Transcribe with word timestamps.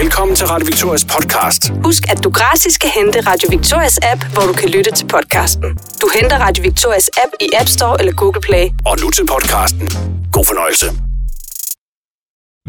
Velkommen 0.00 0.36
til 0.36 0.46
Radio 0.46 0.66
Victorias 0.66 1.04
podcast. 1.04 1.72
Husk, 1.84 2.02
at 2.10 2.24
du 2.24 2.30
gratis 2.30 2.78
kan 2.78 2.90
hente 2.90 3.20
Radio 3.20 3.48
Victorias 3.50 3.98
app, 4.02 4.24
hvor 4.32 4.42
du 4.42 4.52
kan 4.52 4.68
lytte 4.68 4.90
til 4.90 5.06
podcasten. 5.06 5.78
Du 6.00 6.08
henter 6.14 6.38
Radio 6.38 6.62
Victorias 6.62 7.10
app 7.24 7.32
i 7.40 7.48
App 7.60 7.68
Store 7.68 7.96
eller 8.00 8.12
Google 8.12 8.40
Play. 8.40 8.64
Og 8.86 8.96
nu 9.02 9.10
til 9.10 9.26
podcasten. 9.26 9.88
God 10.32 10.44
fornøjelse. 10.44 10.86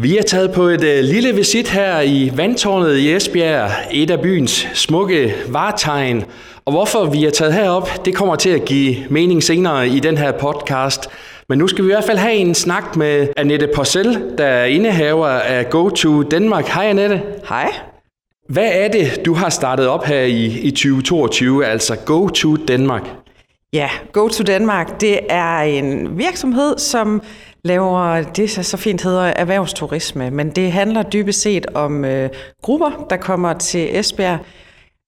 Vi 0.01 0.17
er 0.17 0.21
taget 0.21 0.51
på 0.51 0.63
et 0.63 0.83
øh, 0.83 1.03
lille 1.03 1.35
visit 1.35 1.69
her 1.69 2.01
i 2.01 2.31
Vandtårnet 2.35 2.97
i 2.97 3.15
Esbjerg, 3.15 3.71
et 3.91 4.09
af 4.11 4.21
byens 4.21 4.67
smukke 4.73 5.35
vartegn. 5.47 6.25
Og 6.65 6.71
hvorfor 6.71 7.05
vi 7.05 7.25
er 7.25 7.31
taget 7.31 7.53
herop, 7.53 8.05
det 8.05 8.15
kommer 8.15 8.35
til 8.35 8.49
at 8.49 8.65
give 8.65 8.95
mening 9.09 9.43
senere 9.43 9.87
i 9.87 9.99
den 9.99 10.17
her 10.17 10.31
podcast. 10.31 11.09
Men 11.49 11.57
nu 11.57 11.67
skal 11.67 11.83
vi 11.83 11.89
i 11.89 11.93
hvert 11.93 12.03
fald 12.03 12.17
have 12.17 12.33
en 12.33 12.55
snak 12.55 12.95
med 12.95 13.27
Annette 13.37 13.69
Porcel, 13.75 14.33
der 14.37 14.45
er 14.45 14.65
indehaver 14.65 15.27
af 15.27 15.69
Go 15.69 15.89
to 15.89 16.23
Danmark. 16.23 16.65
Hej 16.65 16.85
Annette. 16.85 17.21
Hej. 17.49 17.73
Hvad 18.49 18.69
er 18.73 18.87
det, 18.87 19.25
du 19.25 19.33
har 19.33 19.49
startet 19.49 19.87
op 19.87 20.05
her 20.05 20.21
i, 20.21 20.45
i 20.45 20.71
2022, 20.71 21.65
altså 21.65 21.95
Go 22.05 22.27
to 22.27 22.55
Danmark? 22.55 23.03
Ja, 23.73 23.89
Go 24.11 24.27
to 24.27 24.43
Danmark, 24.43 25.01
det 25.01 25.19
er 25.29 25.59
en 25.59 26.17
virksomhed, 26.17 26.77
som 26.77 27.21
laver 27.63 28.21
det, 28.21 28.49
så 28.49 28.63
så 28.63 28.77
fint 28.77 29.03
hedder 29.03 29.21
erhvervsturisme, 29.23 30.31
men 30.31 30.49
det 30.49 30.71
handler 30.71 31.03
dybest 31.03 31.41
set 31.41 31.65
om 31.73 32.05
øh, 32.05 32.29
grupper, 32.61 33.05
der 33.09 33.17
kommer 33.17 33.53
til 33.53 33.99
Esbjerg 33.99 34.39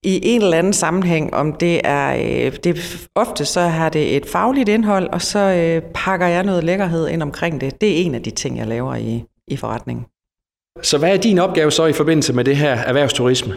i 0.05 0.19
en 0.23 0.41
eller 0.41 0.57
anden 0.57 0.73
sammenhæng, 0.73 1.33
om 1.33 1.53
det 1.53 1.81
er, 1.83 2.15
øh, 2.15 2.55
det, 2.63 3.07
ofte 3.15 3.45
så 3.45 3.61
har 3.61 3.89
det 3.89 4.15
et 4.15 4.25
fagligt 4.25 4.69
indhold, 4.69 5.07
og 5.07 5.21
så 5.21 5.39
øh, 5.39 5.81
pakker 5.93 6.27
jeg 6.27 6.43
noget 6.43 6.63
lækkerhed 6.63 7.07
ind 7.07 7.23
omkring 7.23 7.61
det. 7.61 7.81
Det 7.81 7.91
er 7.91 8.05
en 8.05 8.15
af 8.15 8.23
de 8.23 8.31
ting, 8.31 8.57
jeg 8.57 8.67
laver 8.67 8.95
i, 8.95 9.23
i 9.47 9.57
forretningen. 9.57 10.05
Så 10.81 10.97
hvad 10.97 11.13
er 11.13 11.17
din 11.17 11.39
opgave 11.39 11.71
så 11.71 11.85
i 11.85 11.93
forbindelse 11.93 12.33
med 12.33 12.43
det 12.43 12.57
her 12.57 12.71
erhvervsturisme? 12.71 13.53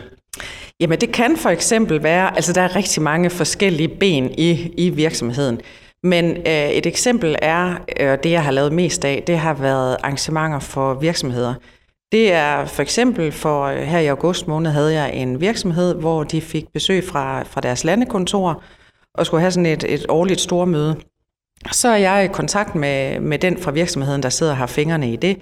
Jamen 0.81 1.01
det 1.01 1.13
kan 1.13 1.37
for 1.37 1.49
eksempel 1.49 2.03
være, 2.03 2.37
altså 2.37 2.53
der 2.53 2.61
er 2.61 2.77
rigtig 2.77 3.03
mange 3.03 3.31
forskellige 3.31 3.89
ben 3.89 4.31
i, 4.39 4.73
i 4.77 4.91
virksomheden. 4.91 5.61
Men 6.03 6.37
øh, 6.37 6.71
et 6.71 6.87
eksempel 6.87 7.37
er, 7.43 7.75
øh, 8.01 8.19
det 8.23 8.31
jeg 8.31 8.45
har 8.45 8.51
lavet 8.51 8.73
mest 8.73 9.05
af, 9.05 9.23
det 9.27 9.39
har 9.39 9.55
været 9.55 9.97
arrangementer 10.03 10.59
for 10.59 10.95
virksomheder. 10.95 11.55
Det 12.13 12.33
er 12.33 12.65
for 12.65 12.83
eksempel 12.83 13.33
for 13.33 13.63
øh, 13.65 13.79
her 13.79 13.99
i 13.99 14.07
august 14.07 14.49
måned 14.49 14.71
havde 14.71 14.93
jeg 14.93 15.15
en 15.15 15.41
virksomhed, 15.41 15.95
hvor 15.95 16.25
de 16.25 16.41
fik 16.41 16.65
besøg 16.73 17.05
fra, 17.05 17.43
fra 17.43 17.61
deres 17.61 17.85
landekontor 17.85 18.63
og 19.15 19.27
skulle 19.27 19.41
have 19.41 19.51
sådan 19.51 19.67
et, 19.67 19.85
et 19.89 20.07
årligt 20.09 20.41
stormøde. 20.41 20.97
Så 21.73 21.89
er 21.89 21.97
jeg 21.97 22.25
i 22.25 22.29
kontakt 22.29 22.75
med, 22.75 23.21
med 23.21 23.39
den 23.39 23.59
fra 23.59 23.71
virksomheden, 23.71 24.23
der 24.23 24.29
sidder 24.29 24.53
og 24.53 24.59
har 24.59 24.67
fingrene 24.67 25.13
i 25.13 25.17
det, 25.17 25.39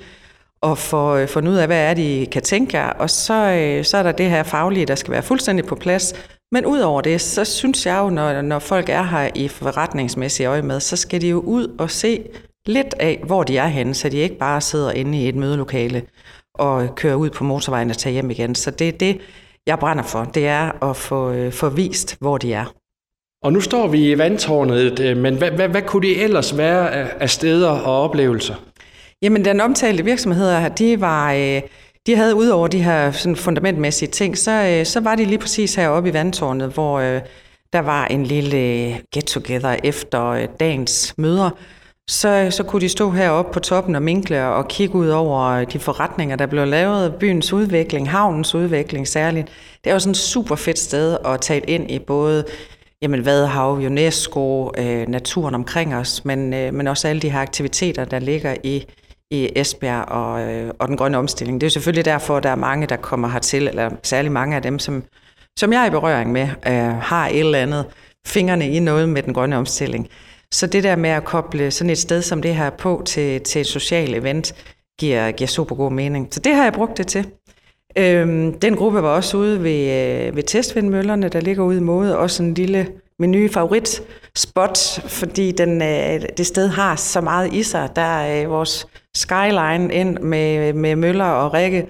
og 0.61 0.78
får 0.78 1.14
øh, 1.14 1.28
fundet 1.28 1.53
ud 1.53 1.56
af, 1.56 1.67
hvad 1.67 1.91
er 1.91 1.94
det, 1.94 2.03
I 2.03 2.25
kan 2.25 2.42
tænke 2.42 2.77
jer. 2.77 2.91
Og 2.91 3.11
så, 3.11 3.34
øh, 3.34 3.84
så 3.84 3.97
er 3.97 4.03
der 4.03 4.12
det 4.12 4.31
her 4.31 4.42
faglige, 4.42 4.87
der 4.87 4.94
skal 4.94 5.12
være 5.12 5.22
fuldstændig 5.22 5.67
på 5.67 5.75
plads. 5.75 6.14
Men 6.53 6.67
udover 6.67 7.00
det, 7.00 7.20
så 7.20 7.44
synes 7.44 7.87
jeg 7.87 7.98
jo, 7.98 8.11
når, 8.11 8.42
når 8.42 8.59
folk 8.59 8.89
er 8.89 9.03
her 9.03 9.31
i 9.34 9.48
forretningsmæssige 9.48 10.47
øje 10.47 10.62
med, 10.62 10.81
så 10.81 10.97
skal 10.97 11.20
de 11.20 11.28
jo 11.28 11.41
ud 11.41 11.77
og 11.78 11.91
se 11.91 12.25
lidt 12.67 12.94
af, 13.00 13.22
hvor 13.27 13.42
de 13.42 13.59
er 13.59 13.67
henne, 13.67 13.94
så 13.94 14.09
de 14.09 14.17
ikke 14.17 14.39
bare 14.39 14.61
sidder 14.61 14.91
inde 14.91 15.19
i 15.19 15.28
et 15.28 15.34
mødelokale 15.34 16.03
og 16.59 16.95
kører 16.95 17.15
ud 17.15 17.31
på 17.31 17.45
motorvejen 17.45 17.91
og 17.91 17.99
tager 17.99 18.12
hjem 18.12 18.31
igen. 18.31 18.55
Så 18.55 18.71
det 18.71 18.89
er 18.89 18.93
det, 18.93 19.21
jeg 19.67 19.79
brænder 19.79 20.05
for. 20.05 20.25
Det 20.25 20.47
er 20.47 20.91
at 20.91 20.97
få, 20.97 21.33
øh, 21.33 21.53
få 21.53 21.69
vist, 21.69 22.17
hvor 22.21 22.39
de 22.39 22.53
er. 22.53 22.65
Og 23.43 23.53
nu 23.53 23.61
står 23.61 23.89
vi 23.89 24.11
i 24.11 24.19
vandtårnet, 24.19 25.01
øh, 25.01 25.17
men 25.17 25.34
hvad, 25.39 25.51
hvad, 25.51 25.69
hvad 25.69 25.83
kunne 25.83 26.09
det 26.09 26.25
ellers 26.25 26.57
være 26.57 26.93
af, 26.93 27.12
af 27.21 27.31
steder 27.31 27.71
og 27.71 28.03
oplevelser? 28.03 28.55
Jamen, 29.23 29.45
den 29.45 29.61
omtalte 29.61 30.05
virksomheder 30.05 30.59
her, 30.59 30.69
de 30.69 31.01
var... 31.01 31.33
Øh, 31.33 31.62
de 32.07 32.17
havde 32.17 32.34
ud 32.34 32.49
over 32.49 32.69
de 32.69 32.83
her 32.83 33.11
sådan 33.11 33.37
fundamentmæssige 33.37 34.11
ting, 34.11 34.39
så, 34.39 34.83
så 34.84 35.01
var 35.01 35.15
de 35.15 35.25
lige 35.25 35.39
præcis 35.39 35.75
heroppe 35.75 36.09
i 36.09 36.12
vandtårnet, 36.12 36.73
hvor 36.73 36.99
øh, 36.99 37.21
der 37.73 37.79
var 37.81 38.07
en 38.07 38.25
lille 38.25 38.91
get-together 39.17 39.77
efter 39.84 40.47
dagens 40.61 41.15
møder, 41.19 41.50
så, 42.11 42.49
så 42.50 42.62
kunne 42.62 42.81
de 42.81 42.89
stå 42.89 43.11
heroppe 43.11 43.53
på 43.53 43.61
toppen 43.61 43.94
og 43.94 44.03
minkle 44.03 44.47
og 44.47 44.69
kigge 44.69 44.94
ud 44.94 45.09
over 45.09 45.43
øh, 45.43 45.72
de 45.72 45.78
forretninger, 45.78 46.37
der 46.37 46.47
blev 46.47 46.67
lavet, 46.67 47.15
byens 47.15 47.53
udvikling, 47.53 48.11
havnens 48.11 48.55
udvikling 48.55 49.09
særligt. 49.09 49.49
Det 49.84 49.91
er 49.91 49.94
jo 49.94 49.99
sådan 49.99 50.11
et 50.11 50.16
super 50.16 50.56
fedt 50.56 50.78
sted 50.78 51.16
at 51.25 51.41
tage 51.41 51.71
ind 51.71 51.91
i 51.91 51.99
både 51.99 52.45
jamen, 53.03 53.25
Vadehav, 53.25 53.72
UNESCO, 53.72 54.72
øh, 54.78 55.09
naturen 55.09 55.55
omkring 55.55 55.95
os, 55.95 56.25
men, 56.25 56.55
øh, 56.55 56.75
men 56.75 56.87
også 56.87 57.09
alle 57.09 57.22
de 57.22 57.31
her 57.31 57.41
aktiviteter, 57.41 58.05
der 58.05 58.19
ligger 58.19 58.55
i, 58.65 58.84
i 59.31 59.49
Esbjerg 59.56 60.09
og, 60.09 60.41
øh, 60.41 60.71
og 60.78 60.89
den 60.89 60.97
grønne 60.97 61.19
omstilling. 61.19 61.61
Det 61.61 61.66
er 61.66 61.69
jo 61.69 61.72
selvfølgelig 61.72 62.05
derfor, 62.05 62.37
at 62.37 62.43
der 62.43 62.50
er 62.50 62.55
mange, 62.55 62.87
der 62.87 62.97
kommer 62.97 63.28
hertil, 63.28 63.69
eller 63.69 63.91
særlig 64.03 64.33
mange 64.33 64.56
af 64.56 64.62
dem, 64.62 64.78
som, 64.78 65.05
som 65.59 65.72
jeg 65.72 65.83
er 65.83 65.87
i 65.87 65.91
berøring 65.91 66.33
med, 66.33 66.49
øh, 66.66 66.97
har 67.00 67.28
et 67.28 67.41
eller 67.41 67.59
andet 67.59 67.84
fingrene 68.27 68.71
i 68.71 68.78
noget 68.78 69.09
med 69.09 69.22
den 69.22 69.34
grønne 69.34 69.56
omstilling. 69.56 70.09
Så 70.53 70.67
det 70.67 70.84
der 70.84 70.97
med 70.97 71.11
at 71.11 71.25
koble 71.25 71.71
sådan 71.71 71.91
et 71.91 71.99
sted 71.99 72.23
som 72.23 72.43
det 72.43 72.55
her 72.55 72.71
på 72.71 73.03
til, 73.07 73.41
til 73.41 73.61
et 73.61 73.67
socialt 73.67 74.17
event, 74.17 74.55
giver, 74.99 75.31
giver 75.31 75.49
super 75.49 75.77
god 75.77 75.93
mening. 75.93 76.29
Så 76.31 76.41
det 76.41 76.55
har 76.55 76.62
jeg 76.62 76.73
brugt 76.73 76.99
det 76.99 77.07
til. 77.07 77.27
Øhm, 77.99 78.61
den 78.61 78.77
gruppe 78.77 79.03
var 79.03 79.09
også 79.09 79.37
ude 79.37 79.62
ved, 79.62 79.81
øh, 79.81 80.37
ved 80.37 80.43
testvindmøllerne, 80.43 81.29
der 81.29 81.41
ligger 81.41 81.65
ude 81.65 81.77
i 81.77 81.81
måde. 81.81 82.19
Også 82.19 82.43
en 82.43 82.55
lille, 82.55 82.89
min 83.19 83.31
nye 83.31 83.49
favoritspot, 83.49 84.79
fordi 85.09 85.53
den, 85.53 85.83
øh, 85.83 86.23
det 86.37 86.47
sted 86.47 86.69
har 86.69 86.97
så 86.97 87.21
meget 87.21 87.53
i 87.53 87.63
sig. 87.63 87.91
Der 87.97 88.03
er 88.03 88.45
øh, 88.45 88.51
vores 88.51 88.87
skyline 89.15 89.95
ind 89.95 90.19
med, 90.19 90.73
med 90.73 90.97
møller 90.97 91.25
og 91.25 91.55
række, 91.55 91.87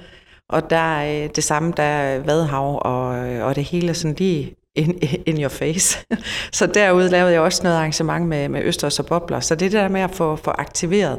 og 0.48 0.70
der 0.70 0.76
er 0.76 1.24
øh, 1.24 1.30
det 1.36 1.44
samme, 1.44 1.72
der 1.76 1.82
er 1.82 2.18
Vadehav, 2.18 2.80
og, 2.84 3.28
øh, 3.28 3.46
og 3.46 3.56
det 3.56 3.64
hele 3.64 3.94
sådan 3.94 4.16
lige 4.18 4.55
in, 4.76 4.98
in 5.26 5.40
your 5.40 5.48
face. 5.48 6.06
så 6.58 6.66
derude 6.66 7.08
lavede 7.08 7.32
jeg 7.32 7.40
også 7.40 7.62
noget 7.62 7.76
arrangement 7.76 8.26
med, 8.26 8.48
med 8.48 8.62
Østers 8.62 8.98
og 8.98 9.06
Bobler. 9.06 9.40
Så 9.40 9.54
det 9.54 9.72
der 9.72 9.88
med 9.88 10.00
at 10.00 10.10
få, 10.10 10.36
få 10.36 10.50
aktiveret 10.50 11.18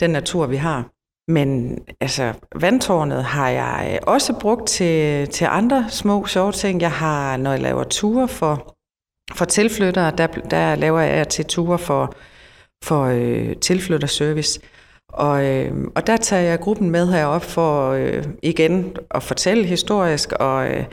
den 0.00 0.10
natur, 0.10 0.46
vi 0.46 0.56
har. 0.56 0.90
Men 1.28 1.78
altså, 2.00 2.32
vandtårnet 2.54 3.24
har 3.24 3.48
jeg 3.48 3.90
øh, 3.92 3.98
også 4.02 4.32
brugt 4.40 4.68
til, 4.68 5.28
til 5.28 5.44
andre 5.44 5.86
små 5.88 6.26
sjove 6.26 6.52
ting. 6.52 6.80
Jeg 6.80 6.92
har, 6.92 7.36
når 7.36 7.50
jeg 7.50 7.60
laver 7.60 7.84
ture 7.84 8.28
for, 8.28 8.76
for 9.34 9.44
tilflyttere, 9.44 10.12
der, 10.18 10.26
der 10.26 10.74
laver 10.74 11.00
jeg 11.00 11.28
til 11.28 11.44
ture 11.44 11.78
for, 11.78 12.14
for 12.84 13.04
øh, 13.04 13.56
tilflytterservice. 13.56 14.60
Og, 15.12 15.44
øh, 15.44 15.72
og 15.94 16.06
der 16.06 16.16
tager 16.16 16.42
jeg 16.42 16.60
gruppen 16.60 16.90
med 16.90 17.12
herop 17.12 17.42
for 17.44 17.90
øh, 17.90 18.24
igen 18.42 18.96
at 19.10 19.22
fortælle 19.22 19.64
historisk 19.64 20.32
og 20.32 20.68
øh, 20.68 20.84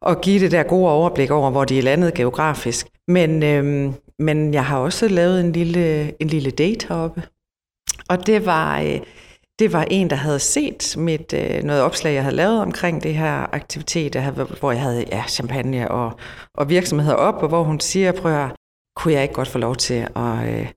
og 0.00 0.20
give 0.20 0.40
det 0.40 0.50
der 0.50 0.62
gode 0.62 0.90
overblik 0.90 1.30
over, 1.30 1.50
hvor 1.50 1.64
de 1.64 1.78
er 1.78 1.82
landet 1.82 2.14
geografisk. 2.14 2.86
Men, 3.08 3.42
øhm, 3.42 3.94
men 4.18 4.54
jeg 4.54 4.64
har 4.64 4.78
også 4.78 5.08
lavet 5.08 5.40
en 5.40 5.52
lille, 5.52 6.12
en 6.22 6.28
lille 6.28 6.50
date 6.50 6.86
heroppe. 6.88 7.22
Og 8.08 8.26
det 8.26 8.46
var, 8.46 8.80
øh, 8.80 9.00
det 9.58 9.72
var 9.72 9.86
en, 9.90 10.10
der 10.10 10.16
havde 10.16 10.38
set 10.38 10.94
mit, 10.98 11.32
øh, 11.32 11.62
noget 11.62 11.82
opslag, 11.82 12.14
jeg 12.14 12.22
havde 12.22 12.36
lavet 12.36 12.60
omkring 12.60 13.02
det 13.02 13.14
her 13.14 13.54
aktivitet, 13.54 14.12
der 14.12 14.20
havde, 14.20 14.44
hvor 14.60 14.72
jeg 14.72 14.80
havde 14.80 15.04
ja, 15.12 15.24
champagne 15.28 15.90
og, 15.90 16.12
og 16.54 16.68
virksomheder 16.68 17.14
op, 17.14 17.42
og 17.42 17.48
hvor 17.48 17.62
hun 17.62 17.80
siger, 17.80 18.12
prøv 18.12 18.44
at 18.44 18.50
kunne 18.96 19.14
jeg 19.14 19.22
ikke 19.22 19.34
godt 19.34 19.48
få 19.48 19.58
lov 19.58 19.76
til 19.76 20.08
at, 20.16 20.48
øh, 20.48 20.68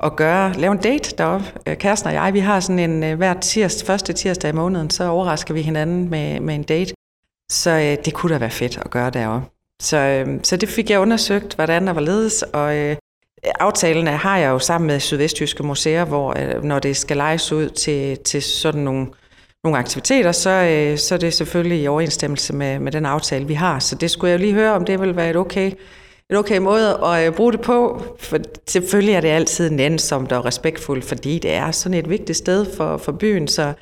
at 0.00 0.16
gøre, 0.16 0.52
lave 0.52 0.72
en 0.72 0.78
date 0.78 1.16
deroppe. 1.18 1.46
Øh, 1.68 1.76
kæresten 1.76 2.08
og 2.08 2.14
jeg, 2.14 2.34
vi 2.34 2.38
har 2.38 2.60
sådan 2.60 2.90
en 2.90 3.04
øh, 3.04 3.16
hver 3.16 3.34
tirsdag, 3.40 3.86
første 3.86 4.12
tirsdag 4.12 4.50
i 4.50 4.52
måneden, 4.52 4.90
så 4.90 5.08
overrasker 5.08 5.54
vi 5.54 5.62
hinanden 5.62 6.10
med, 6.10 6.40
med 6.40 6.54
en 6.54 6.62
date. 6.62 6.94
Så 7.50 7.70
øh, 7.70 8.04
det 8.04 8.14
kunne 8.14 8.34
da 8.34 8.38
være 8.38 8.50
fedt 8.50 8.78
at 8.78 8.90
gøre 8.90 9.10
derovre. 9.10 9.42
Så, 9.82 9.96
øh, 9.96 10.38
så 10.42 10.56
det 10.56 10.68
fik 10.68 10.90
jeg 10.90 11.00
undersøgt, 11.00 11.54
hvordan 11.54 11.86
der 11.86 11.92
var 11.92 12.00
ledes, 12.00 12.42
og 12.42 12.76
øh, 12.76 12.96
aftalen 13.44 14.06
har 14.06 14.38
jeg 14.38 14.48
jo 14.48 14.58
sammen 14.58 14.86
med 14.86 15.00
Sydvestjyske 15.00 15.62
Museer, 15.62 16.04
hvor 16.04 16.34
øh, 16.38 16.64
når 16.64 16.78
det 16.78 16.96
skal 16.96 17.16
lejes 17.16 17.52
ud 17.52 17.68
til, 17.68 18.18
til 18.18 18.42
sådan 18.42 18.80
nogle, 18.80 19.06
nogle 19.64 19.78
aktiviteter, 19.78 20.32
så, 20.32 20.50
øh, 20.50 20.98
så 20.98 21.14
er 21.14 21.18
det 21.18 21.34
selvfølgelig 21.34 21.82
i 21.82 21.86
overensstemmelse 21.86 22.52
med, 22.52 22.78
med 22.78 22.92
den 22.92 23.06
aftale, 23.06 23.46
vi 23.46 23.54
har. 23.54 23.78
Så 23.78 23.94
det 23.94 24.10
skulle 24.10 24.30
jeg 24.30 24.38
jo 24.38 24.42
lige 24.42 24.54
høre, 24.54 24.72
om 24.72 24.84
det 24.84 25.00
vil 25.00 25.16
være 25.16 25.30
et 25.30 25.36
okay, 25.36 25.72
et 26.30 26.36
okay 26.36 26.58
måde 26.58 26.98
at 27.04 27.26
øh, 27.26 27.34
bruge 27.34 27.52
det 27.52 27.60
på. 27.60 28.02
For 28.18 28.38
selvfølgelig 28.68 29.14
er 29.14 29.20
det 29.20 29.28
altid 29.28 29.70
nænsomt 29.70 30.32
og 30.32 30.44
respektfuldt, 30.44 31.04
fordi 31.04 31.38
det 31.38 31.52
er 31.52 31.70
sådan 31.70 31.98
et 31.98 32.10
vigtigt 32.10 32.38
sted 32.38 32.66
for, 32.76 32.96
for 32.96 33.12
byen, 33.12 33.48
så 33.48 33.72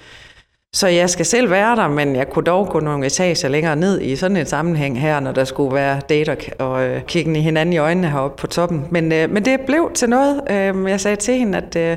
så 0.74 0.88
jeg 0.88 1.10
skal 1.10 1.26
selv 1.26 1.50
være 1.50 1.76
der, 1.76 1.88
men 1.88 2.16
jeg 2.16 2.28
kunne 2.30 2.44
dog 2.44 2.68
gå 2.68 2.80
nogle 2.80 3.06
etager 3.06 3.48
længere 3.48 3.76
ned 3.76 4.00
i 4.00 4.16
sådan 4.16 4.36
et 4.36 4.48
sammenhæng 4.48 5.00
her, 5.00 5.20
når 5.20 5.32
der 5.32 5.44
skulle 5.44 5.74
være 5.74 6.00
date 6.08 6.36
og 6.58 6.86
øh, 6.86 7.02
kigge 7.02 7.40
hinanden 7.40 7.72
i 7.72 7.78
øjnene 7.78 8.10
heroppe 8.10 8.40
på 8.40 8.46
toppen. 8.46 8.84
Men, 8.90 9.12
øh, 9.12 9.30
men 9.30 9.44
det 9.44 9.60
blev 9.60 9.90
til 9.94 10.08
noget. 10.08 10.42
Øh, 10.50 10.90
jeg 10.90 11.00
sagde 11.00 11.16
til 11.16 11.34
hende, 11.34 11.58
at 11.58 11.76
øh, 11.76 11.96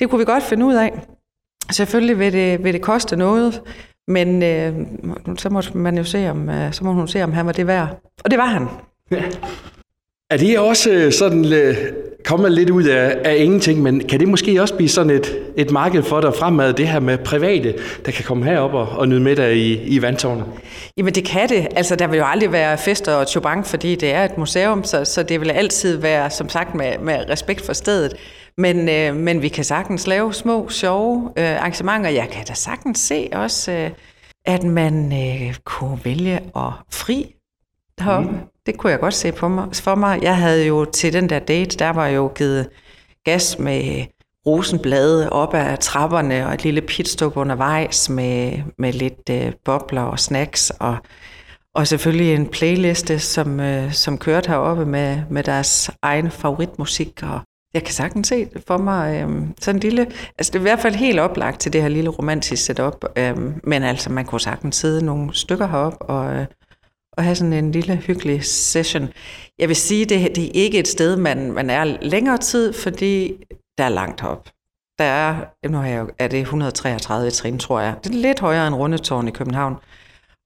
det 0.00 0.10
kunne 0.10 0.18
vi 0.18 0.24
godt 0.24 0.42
finde 0.42 0.66
ud 0.66 0.74
af. 0.74 0.92
Selvfølgelig 1.70 2.18
vil 2.18 2.32
det, 2.32 2.64
vil 2.64 2.74
det 2.74 2.82
koste 2.82 3.16
noget, 3.16 3.62
men 4.08 4.42
øh, 4.42 4.74
så 5.38 5.50
må 5.50 5.62
man 5.74 5.98
jo 5.98 6.04
se, 6.04 6.30
om, 6.30 6.48
øh, 6.48 6.72
så 6.72 6.84
må 6.84 6.92
hun 6.92 7.08
se, 7.08 7.22
om 7.22 7.32
han 7.32 7.46
var 7.46 7.52
det 7.52 7.66
værd. 7.66 8.00
Og 8.24 8.30
det 8.30 8.38
var 8.38 8.46
han. 8.46 8.66
Ja. 9.10 9.22
Er 10.30 10.36
det 10.36 10.58
også 10.58 10.90
øh, 10.90 11.12
sådan, 11.12 11.52
øh, 11.52 11.76
kommer 12.24 12.48
lidt 12.48 12.70
ud 12.70 12.84
af, 12.84 13.18
af 13.24 13.36
ingenting, 13.36 13.82
men 13.82 14.00
kan 14.08 14.20
det 14.20 14.28
måske 14.28 14.62
også 14.62 14.74
blive 14.74 14.88
sådan 14.88 15.10
et, 15.10 15.38
et 15.56 15.70
marked 15.70 16.02
for 16.02 16.20
dig 16.20 16.34
fremad, 16.34 16.72
det 16.72 16.88
her 16.88 17.00
med 17.00 17.18
private, 17.18 17.74
der 18.06 18.12
kan 18.12 18.24
komme 18.24 18.44
herop 18.44 18.74
og, 18.74 18.88
og 18.88 19.08
nyde 19.08 19.20
med 19.20 19.36
dig 19.36 19.56
i, 19.56 19.82
i 19.82 20.02
vandtårnet? 20.02 20.44
Jamen 20.96 21.14
det 21.14 21.24
kan 21.24 21.48
det. 21.48 21.68
Altså 21.76 21.96
der 21.96 22.06
vil 22.06 22.18
jo 22.18 22.24
aldrig 22.24 22.52
være 22.52 22.78
fester 22.78 23.14
og 23.14 23.26
chubang, 23.26 23.66
fordi 23.66 23.94
det 23.94 24.12
er 24.12 24.24
et 24.24 24.38
museum, 24.38 24.84
så, 24.84 25.04
så 25.04 25.22
det 25.22 25.40
vil 25.40 25.50
altid 25.50 25.96
være, 25.96 26.30
som 26.30 26.48
sagt, 26.48 26.74
med, 26.74 26.98
med 26.98 27.30
respekt 27.30 27.66
for 27.66 27.72
stedet. 27.72 28.14
Men, 28.58 28.88
øh, 28.88 29.16
men 29.16 29.42
vi 29.42 29.48
kan 29.48 29.64
sagtens 29.64 30.06
lave 30.06 30.34
små, 30.34 30.68
sjove 30.68 31.32
øh, 31.36 31.56
arrangementer. 31.60 32.10
Jeg 32.10 32.28
kan 32.32 32.44
da 32.46 32.54
sagtens 32.54 32.98
se 32.98 33.28
også, 33.32 33.72
øh, 33.72 33.90
at 34.44 34.64
man 34.64 35.12
øh, 35.12 35.54
kunne 35.64 35.98
vælge 36.04 36.34
at 36.56 36.72
fri 36.90 37.34
deroppe. 37.98 38.30
Mm. 38.30 38.51
Det 38.66 38.78
kunne 38.78 38.90
jeg 38.90 39.00
godt 39.00 39.14
se 39.14 39.32
på 39.32 39.48
mig, 39.48 39.68
for 39.74 39.94
mig. 39.94 40.22
Jeg 40.22 40.36
havde 40.36 40.66
jo 40.66 40.84
til 40.84 41.12
den 41.12 41.28
der 41.28 41.38
date, 41.38 41.78
der 41.78 41.90
var 41.90 42.06
jo 42.06 42.32
givet 42.34 42.68
gas 43.24 43.58
med 43.58 44.04
rosenblade 44.46 45.30
op 45.30 45.54
ad 45.54 45.76
trapperne 45.76 46.46
og 46.46 46.54
et 46.54 46.64
lille 46.64 46.80
pitstop 46.80 47.36
undervejs 47.36 48.10
med, 48.10 48.58
med 48.78 48.92
lidt 48.92 49.30
øh, 49.30 49.52
bobler 49.64 50.02
og 50.02 50.18
snacks 50.18 50.70
og, 50.70 50.96
og 51.74 51.86
selvfølgelig 51.86 52.34
en 52.34 52.46
playliste, 52.46 53.18
som, 53.18 53.60
øh, 53.60 53.92
som 53.92 54.18
kørte 54.18 54.48
heroppe 54.48 54.86
med, 54.86 55.22
med 55.30 55.42
deres 55.42 55.90
egen 56.02 56.30
favoritmusik. 56.30 57.20
Og 57.22 57.40
jeg 57.74 57.84
kan 57.84 57.94
sagtens 57.94 58.28
se 58.28 58.48
for 58.66 58.76
mig. 58.78 59.22
Øh, 59.22 59.46
sådan 59.60 59.76
en 59.76 59.80
lille, 59.80 60.06
altså 60.38 60.52
det 60.52 60.54
er 60.54 60.60
i 60.60 60.62
hvert 60.62 60.80
fald 60.80 60.94
helt 60.94 61.20
oplagt 61.20 61.60
til 61.60 61.72
det 61.72 61.82
her 61.82 61.88
lille 61.88 62.10
romantiske 62.10 62.64
setup. 62.64 63.04
Øh, 63.16 63.36
men 63.64 63.82
altså 63.82 64.12
man 64.12 64.24
kunne 64.24 64.40
sagtens 64.40 64.76
sidde 64.76 65.04
nogle 65.04 65.34
stykker 65.34 65.66
heroppe 65.66 66.02
og, 66.02 66.34
øh, 66.34 66.46
og 67.16 67.24
have 67.24 67.36
sådan 67.36 67.52
en 67.52 67.72
lille 67.72 67.96
hyggelig 67.96 68.44
session. 68.44 69.08
Jeg 69.58 69.68
vil 69.68 69.76
sige, 69.76 70.04
det, 70.04 70.36
det 70.36 70.44
er 70.44 70.50
ikke 70.54 70.78
et 70.78 70.88
sted, 70.88 71.16
man, 71.16 71.52
man 71.52 71.70
er 71.70 71.84
længere 71.84 72.38
tid, 72.38 72.72
fordi 72.72 73.44
der 73.78 73.84
er 73.84 73.88
langt 73.88 74.24
op. 74.24 74.48
Der 74.98 75.04
er, 75.04 75.36
nu 75.68 75.78
er, 75.78 75.84
jeg, 75.84 76.06
er 76.18 76.28
det 76.28 76.40
133 76.40 77.30
trin, 77.30 77.58
tror 77.58 77.80
jeg. 77.80 77.94
Det 78.04 78.10
er 78.10 78.14
lidt 78.14 78.40
højere 78.40 78.66
end 78.66 78.74
Rundetårn 78.74 79.28
i 79.28 79.30
København. 79.30 79.76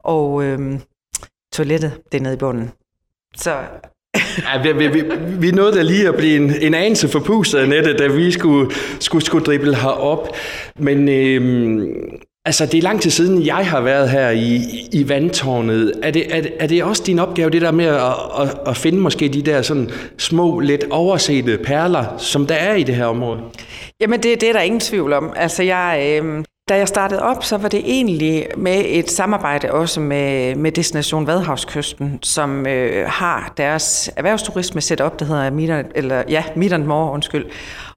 Og 0.04 0.44
øhm, 0.44 0.80
toilettet, 1.52 2.00
det 2.12 2.18
er 2.18 2.22
nede 2.22 2.34
i 2.34 2.38
bunden. 2.38 2.72
Så 3.36 3.64
Ja, 4.38 4.62
vi, 4.62 4.72
vi, 4.72 4.88
vi, 4.88 5.02
vi 5.38 5.50
nåede 5.50 5.76
da 5.76 5.82
lige 5.82 6.08
at 6.08 6.16
blive 6.16 6.36
en, 6.36 6.54
en 6.60 6.74
anelse 6.74 7.08
forpustet 7.08 7.58
Annette, 7.58 7.96
da 7.96 8.06
vi 8.06 8.32
skulle, 8.32 8.74
skulle, 9.00 9.24
skulle 9.24 9.44
drible 9.44 9.76
herop. 9.76 10.28
Men 10.76 11.08
øhm, 11.08 12.20
Altså, 12.46 12.66
det 12.66 12.78
er 12.78 12.82
lang 12.82 13.02
tid 13.02 13.10
siden, 13.10 13.46
jeg 13.46 13.66
har 13.66 13.80
været 13.80 14.10
her 14.10 14.30
i, 14.30 14.60
i 14.92 15.08
vandtårnet. 15.08 15.92
Er 16.02 16.10
det, 16.10 16.36
er, 16.36 16.42
er 16.60 16.66
det 16.66 16.84
også 16.84 17.02
din 17.06 17.18
opgave, 17.18 17.50
det 17.50 17.62
der 17.62 17.70
med 17.70 17.84
at, 17.84 18.02
at, 18.40 18.58
at 18.66 18.76
finde 18.76 18.98
måske 18.98 19.28
de 19.28 19.42
der 19.42 19.62
sådan 19.62 19.90
små, 20.18 20.60
lidt 20.60 20.84
oversete 20.90 21.58
perler, 21.64 22.04
som 22.18 22.46
der 22.46 22.54
er 22.54 22.74
i 22.74 22.82
det 22.82 22.94
her 22.94 23.06
område? 23.06 23.40
Jamen, 24.00 24.22
det, 24.22 24.40
det 24.40 24.48
er 24.48 24.52
der 24.52 24.60
ingen 24.60 24.80
tvivl 24.80 25.12
om. 25.12 25.32
Altså, 25.36 25.62
jeg, 25.62 26.20
øh, 26.22 26.44
da 26.68 26.76
jeg 26.76 26.88
startede 26.88 27.22
op, 27.22 27.44
så 27.44 27.56
var 27.56 27.68
det 27.68 27.80
egentlig 27.84 28.46
med 28.56 28.82
et 28.86 29.10
samarbejde 29.10 29.72
også 29.72 30.00
med, 30.00 30.54
med 30.54 30.72
Destination 30.72 31.26
Vadhavskysten, 31.26 32.18
som 32.22 32.66
øh, 32.66 33.08
har 33.08 33.52
deres 33.56 34.10
erhvervsturisme 34.16 34.80
set 34.80 35.00
op, 35.00 35.20
der 35.20 35.26
hedder 35.26 35.50
Meet, 35.50 35.86
eller, 35.94 36.22
ja, 36.28 36.44
Meet 36.56 36.72
and 36.72 36.84
More, 36.84 37.12
undskyld. 37.12 37.44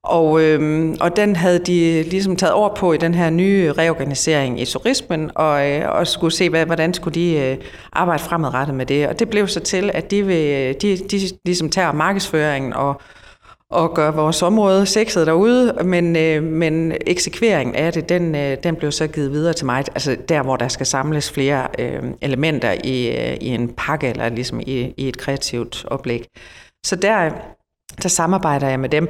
Og, 0.03 0.41
øh, 0.41 0.89
og 1.01 1.15
den 1.15 1.35
havde 1.35 1.59
de 1.59 2.03
ligesom 2.03 2.35
taget 2.35 2.53
over 2.53 2.75
på 2.75 2.93
i 2.93 2.97
den 2.97 3.13
her 3.13 3.29
nye 3.29 3.71
reorganisering 3.71 4.61
i 4.61 4.65
turismen, 4.65 5.31
og, 5.35 5.69
øh, 5.69 5.89
og 5.89 6.07
skulle 6.07 6.33
se, 6.33 6.49
hvad, 6.49 6.65
hvordan 6.65 6.93
skulle 6.93 7.15
de 7.15 7.37
øh, 7.37 7.57
arbejde 7.93 8.23
fremadrettet 8.23 8.75
med 8.75 8.85
det. 8.85 9.07
Og 9.07 9.19
det 9.19 9.29
blev 9.29 9.47
så 9.47 9.59
til, 9.59 9.91
at 9.93 10.11
de, 10.11 10.25
vil, 10.25 10.75
de, 10.81 10.97
de 10.97 11.19
ligesom 11.45 11.69
tager 11.69 11.91
markedsføringen 11.91 12.73
og 12.73 13.01
og 13.71 13.93
gøre 13.93 14.15
vores 14.15 14.41
område 14.41 14.85
sexet 14.85 15.27
derude, 15.27 15.77
men, 15.83 16.15
øh, 16.15 16.43
men 16.43 16.93
eksekveringen 17.07 17.75
af 17.75 17.93
det, 17.93 18.09
den, 18.09 18.35
øh, 18.35 18.57
den 18.63 18.75
blev 18.75 18.91
så 18.91 19.07
givet 19.07 19.31
videre 19.31 19.53
til 19.53 19.65
mig, 19.65 19.77
altså 19.77 20.17
der, 20.29 20.43
hvor 20.43 20.55
der 20.55 20.67
skal 20.67 20.85
samles 20.85 21.31
flere 21.31 21.67
øh, 21.79 22.03
elementer 22.21 22.71
i, 22.83 23.07
øh, 23.07 23.37
i 23.41 23.47
en 23.47 23.73
pakke, 23.77 24.07
eller 24.07 24.29
ligesom 24.29 24.59
i, 24.59 24.93
i 24.97 25.07
et 25.07 25.17
kreativt 25.17 25.85
oplæg. 25.87 26.25
Så 26.85 26.95
der, 26.95 27.31
der 28.03 28.09
samarbejder 28.09 28.69
jeg 28.69 28.79
med 28.79 28.89
dem. 28.89 29.07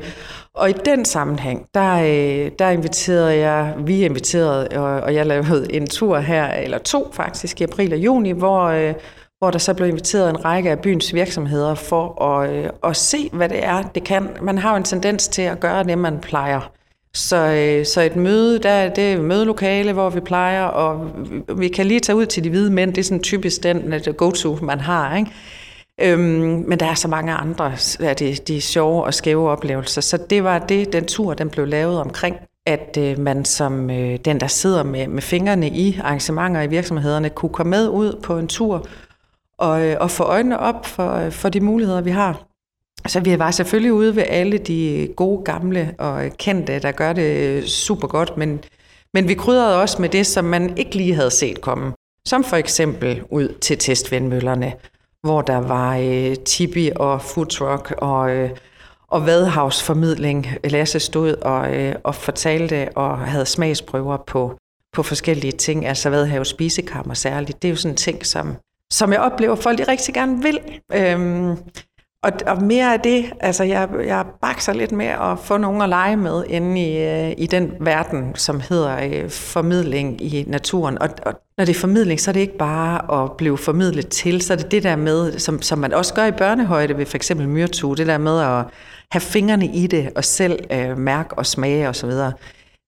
Og 0.53 0.69
i 0.69 0.73
den 0.85 1.05
sammenhæng, 1.05 1.65
der, 1.73 1.93
øh, 1.95 2.51
der 2.59 2.69
inviterede 2.69 3.37
jeg, 3.37 3.73
vi 3.77 4.05
inviterede, 4.05 4.67
og, 4.67 5.01
og 5.01 5.15
jeg 5.15 5.25
lavede 5.25 5.73
en 5.73 5.87
tur 5.87 6.17
her, 6.19 6.47
eller 6.47 6.77
to 6.77 7.11
faktisk, 7.13 7.61
i 7.61 7.63
april 7.63 7.93
og 7.93 7.99
juni, 7.99 8.31
hvor, 8.31 8.63
øh, 8.63 8.93
hvor 9.39 9.51
der 9.51 9.59
så 9.59 9.73
blev 9.73 9.87
inviteret 9.87 10.29
en 10.29 10.45
række 10.45 10.71
af 10.71 10.79
byens 10.79 11.13
virksomheder 11.13 11.75
for 11.75 12.23
at, 12.23 12.49
øh, 12.49 12.69
at 12.83 12.95
se, 12.95 13.29
hvad 13.33 13.49
det 13.49 13.65
er, 13.65 13.83
det 13.83 14.03
kan. 14.03 14.29
Man 14.41 14.57
har 14.57 14.71
jo 14.71 14.77
en 14.77 14.83
tendens 14.83 15.27
til 15.27 15.41
at 15.41 15.59
gøre 15.59 15.83
det, 15.83 15.97
man 15.97 16.19
plejer. 16.19 16.71
Så, 17.13 17.81
så 17.85 18.01
et 18.01 18.15
møde, 18.15 18.59
der, 18.59 18.89
det 18.89 19.03
er 19.03 19.13
et 19.13 19.21
mødelokale, 19.21 19.93
hvor 19.93 20.09
vi 20.09 20.19
plejer, 20.19 20.63
og 20.63 21.11
vi 21.57 21.67
kan 21.67 21.85
lige 21.85 21.99
tage 21.99 22.15
ud 22.15 22.25
til 22.25 22.43
de 22.43 22.49
hvide 22.49 22.71
mænd. 22.71 22.93
Det 22.93 22.97
er 22.97 23.03
sådan 23.03 23.23
typisk 23.23 23.63
den 23.63 23.93
go-to, 24.17 24.57
man 24.61 24.79
har. 24.79 25.17
Ikke? 25.17 25.31
Øhm, 26.01 26.63
men 26.68 26.80
der 26.80 26.86
er 26.86 26.94
så 26.94 27.07
mange 27.07 27.34
andre 27.34 27.74
af 28.00 28.16
de, 28.16 28.36
de 28.36 28.62
sjove 28.62 29.04
og 29.04 29.13
skæve 29.13 29.50
oplevelser. 29.50 30.01
Så 30.01 30.18
det 30.30 30.44
var 30.44 30.60
det, 30.60 30.94
den 30.94 31.06
tur, 31.06 31.34
den 31.34 31.50
blev 31.50 31.68
lavet 31.68 32.01
omkring 32.01 32.36
at 32.66 32.98
øh, 33.00 33.19
man 33.19 33.46
som 33.46 33.90
øh, 33.90 34.19
den, 34.25 34.40
der 34.40 34.48
sidder 34.48 34.84
med, 34.84 35.07
med 35.07 35.22
fingrene 35.22 35.69
i 35.69 36.00
arrangementer 36.04 36.62
i 36.62 36.68
virksomhederne, 36.68 37.30
kunne 37.30 37.54
komme 37.54 37.69
med 37.69 37.90
ud 37.90 38.19
på 38.24 38.38
en 38.38 38.48
tur 38.48 38.88
og, 39.57 39.86
øh, 39.86 39.98
og 40.00 40.12
få 40.12 40.24
øjnene 40.24 40.60
op 40.60 40.86
for, 40.86 41.13
øh, 41.13 41.31
for 41.31 41.50
de 41.50 41.60
muligheder, 41.60 42.01
vi 42.01 42.12
har. 42.12 42.46
Så 43.07 43.19
vi 43.19 43.40
var 43.40 43.51
selvfølgelig 43.51 43.94
ude 43.94 44.16
ved 44.16 44.24
alle 44.28 44.57
de 44.57 45.10
gode, 45.16 45.44
gamle 45.44 45.96
og 45.98 46.31
kendte, 46.38 46.80
der 46.80 46.92
gør 46.92 47.13
det 47.13 47.38
øh, 47.38 47.63
super 47.63 48.07
godt, 48.07 48.38
men, 48.38 48.60
men 49.13 49.28
vi 49.28 49.34
krydrede 49.34 49.81
også 49.81 50.01
med 50.01 50.10
det, 50.10 50.28
som 50.28 50.46
man 50.46 50.78
ikke 50.78 50.96
lige 50.96 51.16
havde 51.16 51.31
set 51.31 51.62
komme. 51.62 51.94
Som 52.25 52.44
for 52.44 52.56
eksempel 52.56 53.22
ud 53.30 53.54
til 53.62 53.78
testvindmøllerne, 53.78 54.74
hvor 55.24 55.42
der 55.42 55.57
var 55.57 55.98
øh, 55.98 56.36
tibi 56.36 56.92
og 56.95 57.21
foodtruck 57.21 57.94
og, 57.98 58.36
øh, 58.36 58.50
og 59.07 59.25
vadhavsformidling. 59.25 60.48
Lasse 60.63 61.00
stod 61.00 61.33
og, 61.33 61.75
øh, 61.75 61.95
og 62.04 62.16
fortalte 62.16 62.89
og 62.95 63.19
havde 63.19 63.45
smagsprøver 63.45 64.18
på, 64.18 64.57
på 64.94 65.04
forskellige 65.04 65.51
ting, 65.51 65.86
altså 65.86 66.10
Vadhav 66.10 66.45
spisekammer 66.45 67.13
særligt. 67.13 67.62
Det 67.62 67.68
er 67.68 67.69
jo 67.69 67.75
sådan 67.75 67.94
en 67.94 67.98
ting, 67.98 68.25
som, 68.25 68.56
som 68.92 69.13
jeg 69.13 69.19
oplever, 69.19 69.56
folk 69.56 69.77
de 69.77 69.83
rigtig 69.83 70.13
gerne 70.13 70.42
vil. 70.42 70.60
Øhm, 70.94 71.57
og, 72.24 72.31
og 72.48 72.63
mere 72.63 72.94
af 72.94 73.00
det, 73.00 73.33
altså 73.39 73.63
jeg, 73.63 73.89
jeg 74.06 74.25
bakser 74.42 74.74
lidt 74.74 74.92
med 74.92 75.06
at 75.06 75.39
få 75.39 75.57
nogen 75.57 75.81
at 75.81 75.89
lege 75.89 76.18
med 76.18 76.44
inde 76.48 76.81
i, 76.81 76.98
øh, 76.98 77.33
i 77.38 77.48
den 77.48 77.71
verden, 77.80 78.36
som 78.36 78.60
hedder 78.69 78.98
øh, 79.04 79.30
formidling 79.30 80.21
i 80.21 80.44
naturen. 80.48 81.01
Og, 81.01 81.10
og 81.25 81.33
når 81.57 81.66
det 81.66 81.75
er 81.75 81.80
formidling, 81.80 82.19
så 82.19 82.31
er 82.31 82.33
det 82.33 82.39
ikke 82.39 82.57
bare 82.57 83.24
at 83.24 83.38
blive 83.38 83.57
formidlet 83.57 84.10
til, 84.10 84.41
så 84.41 84.53
er 84.53 84.58
det 84.58 84.72
det 84.72 84.84
der 84.84 84.96
med, 84.96 85.39
som, 85.39 85.62
som 85.62 85.79
man 85.79 85.93
også 85.93 86.13
gør 86.13 86.25
i 86.25 86.32
børnehøjde 86.32 86.98
ved 86.98 87.05
for 87.05 87.15
eksempel 87.15 87.50
myrtue, 87.50 87.96
det 87.96 88.08
der 88.08 88.17
med 88.17 88.39
at 88.39 88.65
have 89.12 89.22
fingrene 89.22 89.65
i 89.65 89.88
det 89.88 90.12
og 90.15 90.25
selv 90.25 90.60
øh, 90.72 90.98
mærke 90.98 91.38
og 91.38 91.46
smage 91.46 91.89
osv. 91.89 92.10
Og 92.10 92.34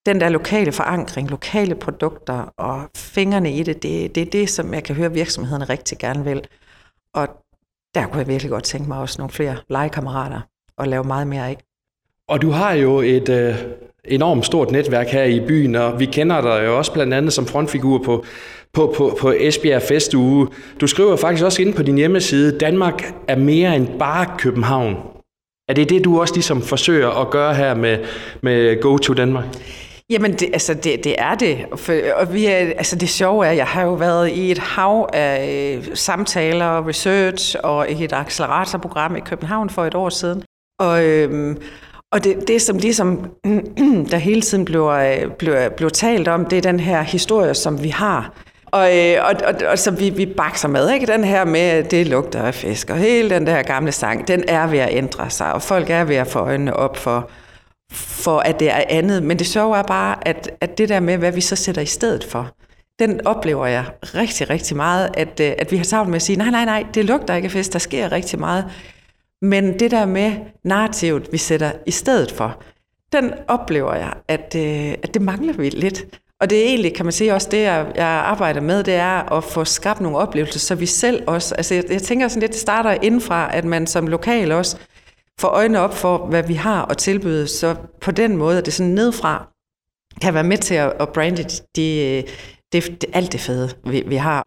den 0.06 0.22
der 0.22 0.30
lokale 0.30 0.72
forankring, 0.72 1.30
lokale 1.30 1.76
produkter 1.76 2.54
og 2.58 2.90
fingrene 2.96 3.52
i 3.54 3.64
det, 3.64 3.84
det, 3.84 4.16
det 4.16 4.22
er 4.22 4.32
det, 4.32 4.50
som 4.50 4.74
jeg 4.74 4.84
kan 4.84 4.96
høre 4.96 5.14
virksomhederne 5.14 5.66
rigtig 5.66 5.98
gerne 5.98 6.24
vil. 6.24 6.48
Og 7.14 7.28
der 7.96 8.08
kunne 8.08 8.20
jeg 8.20 8.28
virkelig 8.28 8.52
godt 8.52 8.64
tænke 8.64 8.88
mig 8.88 8.98
også 8.98 9.16
nogle 9.18 9.32
flere 9.32 9.58
legekammerater 9.70 10.42
og 10.78 10.88
lave 10.88 11.04
meget 11.04 11.28
mere 11.28 11.48
af. 11.48 11.58
Og 12.28 12.42
du 12.42 12.50
har 12.50 12.74
jo 12.74 13.00
et 13.00 13.30
øh, 13.30 13.56
enormt 14.06 14.46
stort 14.46 14.72
netværk 14.72 15.08
her 15.08 15.24
i 15.24 15.40
byen, 15.48 15.76
og 15.76 16.00
vi 16.00 16.06
kender 16.06 16.42
dig 16.42 16.66
jo 16.66 16.78
også 16.78 16.94
blandt 16.94 17.14
andet 17.14 17.34
som 17.34 17.46
frontfigur 17.46 18.04
på, 18.04 18.26
på, 18.74 18.94
på, 18.98 19.18
på 19.20 19.34
Esbjerg 19.38 19.82
Festuge. 19.82 20.48
Du 20.82 20.88
skriver 20.88 21.16
faktisk 21.16 21.46
også 21.46 21.62
inde 21.62 21.74
på 21.74 21.84
din 21.84 21.98
hjemmeside, 21.98 22.60
Danmark 22.60 23.14
er 23.28 23.36
mere 23.36 23.76
end 23.76 23.88
bare 24.00 24.26
København. 24.38 24.96
Er 25.68 25.74
det 25.74 25.90
det, 25.90 26.06
du 26.06 26.22
også 26.22 26.34
ligesom 26.34 26.62
forsøger 26.62 27.10
at 27.10 27.30
gøre 27.30 27.54
her 27.54 27.76
med, 27.76 27.98
med 28.42 28.82
Go 28.82 28.98
to 28.98 29.14
Danmark? 29.14 29.46
Jamen, 30.12 30.34
det, 30.34 30.50
altså, 30.54 30.74
det, 30.74 31.04
det 31.04 31.16
er 31.18 31.36
det. 31.36 31.66
For, 31.76 31.94
og 32.16 32.34
vi 32.34 32.46
er, 32.46 32.56
altså, 32.58 32.96
det 32.96 33.10
sjove 33.10 33.46
er, 33.46 33.50
at 33.50 33.58
jeg 33.58 33.68
har 33.68 33.84
jo 33.84 33.94
været 33.94 34.30
i 34.30 34.52
et 34.52 34.58
hav 34.58 35.10
af 35.14 35.76
øh, 35.78 35.96
samtaler, 35.96 36.88
research 36.88 37.56
og 37.64 37.92
et 37.92 38.14
acceleratorprogram 38.14 39.16
i 39.16 39.20
København 39.20 39.70
for 39.70 39.86
et 39.86 39.96
år 39.96 40.10
siden. 40.10 40.44
Og, 40.80 41.04
øhm, 41.06 41.58
og 42.12 42.24
det, 42.24 42.48
det, 42.48 42.62
som 42.62 42.78
ligesom, 42.78 43.30
der 44.12 44.18
hele 44.18 44.42
tiden 44.42 44.66
bliver, 44.66 44.90
øh, 44.90 45.32
bliver, 45.32 45.70
bliver 45.70 45.90
talt 45.90 46.28
om, 46.28 46.46
det 46.46 46.58
er 46.58 46.62
den 46.62 46.80
her 46.80 47.02
historie, 47.02 47.54
som 47.54 47.84
vi 47.84 47.90
har. 47.90 48.34
Og, 48.66 48.98
øh, 48.98 49.18
og, 49.24 49.36
og, 49.48 49.68
og 49.68 49.80
så 49.80 49.92
vi, 49.92 50.10
vi 50.10 50.26
bakser 50.26 50.68
med, 50.68 50.92
ikke? 50.92 51.06
Den 51.06 51.24
her 51.24 51.46
med, 51.46 51.84
det 51.84 52.08
lugter 52.08 52.42
af 52.42 52.54
fisk, 52.54 52.90
og 52.90 52.98
hele 52.98 53.30
den 53.30 53.48
der 53.48 53.62
gamle 53.62 53.92
sang, 53.92 54.28
den 54.28 54.44
er 54.48 54.68
ved 54.68 54.80
at 54.80 54.90
ændre 54.92 55.30
sig, 55.30 55.54
og 55.54 55.62
folk 55.62 55.90
er 55.90 56.04
ved 56.04 56.16
at 56.16 56.28
få 56.28 56.40
øjnene 56.40 56.76
op 56.76 56.98
for, 56.98 57.30
for 57.92 58.40
at 58.40 58.60
det 58.60 58.70
er 58.72 58.84
andet. 58.90 59.24
Men 59.24 59.40
det 59.40 59.48
sjove 59.48 59.78
er 59.78 59.84
bare, 59.84 60.28
at, 60.28 60.52
at 60.62 60.78
det 60.78 60.90
der 60.90 61.00
med, 61.00 61.18
hvad 61.18 61.32
vi 61.32 61.42
så 61.42 61.56
sætter 61.56 61.82
i 61.82 61.86
stedet 61.86 62.24
for, 62.24 62.52
den 63.00 63.28
oplever 63.28 63.66
jeg 63.66 63.86
rigtig, 64.02 64.50
rigtig 64.50 64.78
meget, 64.78 65.10
at, 65.14 65.40
øh, 65.40 65.54
at 65.58 65.72
vi 65.72 65.78
har 65.78 65.84
travlt 65.84 66.10
med 66.10 66.16
at 66.16 66.22
sige, 66.22 66.36
nej, 66.36 66.50
nej, 66.50 66.66
nej, 66.66 66.86
det 66.94 67.06
lugter 67.06 67.36
ikke 67.36 67.46
af 67.46 67.52
fisk, 67.52 67.74
der 67.74 67.80
sker 67.80 68.12
rigtig 68.12 68.40
meget. 68.40 68.66
Men 69.42 69.80
det 69.80 69.92
der 69.92 70.06
med 70.06 70.34
narrativet, 70.64 71.30
vi 71.32 71.38
sætter 71.38 71.72
i 71.86 71.92
stedet 71.92 72.32
for, 72.32 72.62
den 73.12 73.34
oplever 73.48 73.96
jeg, 73.96 74.14
at, 74.28 74.56
øh, 74.58 74.92
at 75.04 75.14
det 75.14 75.22
mangler 75.22 75.54
vi 75.54 75.70
lidt. 75.70 76.06
Og 76.42 76.50
det 76.50 76.58
er 76.60 76.64
egentlig, 76.64 76.96
kan 76.96 77.06
man 77.06 77.12
sige, 77.12 77.34
også 77.34 77.48
det, 77.52 77.62
jeg, 77.62 77.92
jeg 77.96 78.06
arbejder 78.06 78.62
med, 78.62 78.84
det 78.84 78.94
er 78.94 79.34
at 79.38 79.44
få 79.44 79.66
skabt 79.66 80.02
nogle 80.02 80.18
oplevelser, 80.18 80.60
så 80.60 80.76
vi 80.76 80.86
selv 80.86 81.24
også, 81.28 81.56
altså 81.56 81.76
jeg, 81.76 81.84
jeg 81.90 82.02
tænker 82.02 82.28
sådan 82.28 82.42
lidt, 82.42 82.52
det 82.52 82.60
starter 82.60 82.92
indenfra, 83.02 83.56
at 83.56 83.66
man 83.66 83.88
som 83.88 84.08
lokal 84.08 84.52
også 84.52 84.78
får 85.42 85.48
øjnene 85.48 85.80
op 85.80 85.98
for, 85.98 86.18
hvad 86.18 86.44
vi 86.44 86.54
har 86.54 86.86
at 86.86 86.98
tilbyde, 86.98 87.48
så 87.48 87.76
på 88.02 88.12
den 88.12 88.38
måde, 88.38 88.58
at 88.58 88.66
det 88.66 88.74
sådan 88.74 88.92
nedfra 88.92 89.48
kan 90.22 90.34
være 90.34 90.44
med 90.44 90.58
til 90.58 90.76
at, 90.76 90.94
at 91.00 91.10
brande 91.10 91.44
de, 91.44 91.50
de, 91.76 92.24
det, 92.74 93.02
det, 93.02 93.06
alt 93.14 93.32
det 93.32 93.40
fede, 93.40 93.70
vi, 93.86 94.04
vi 94.06 94.16
har. 94.16 94.44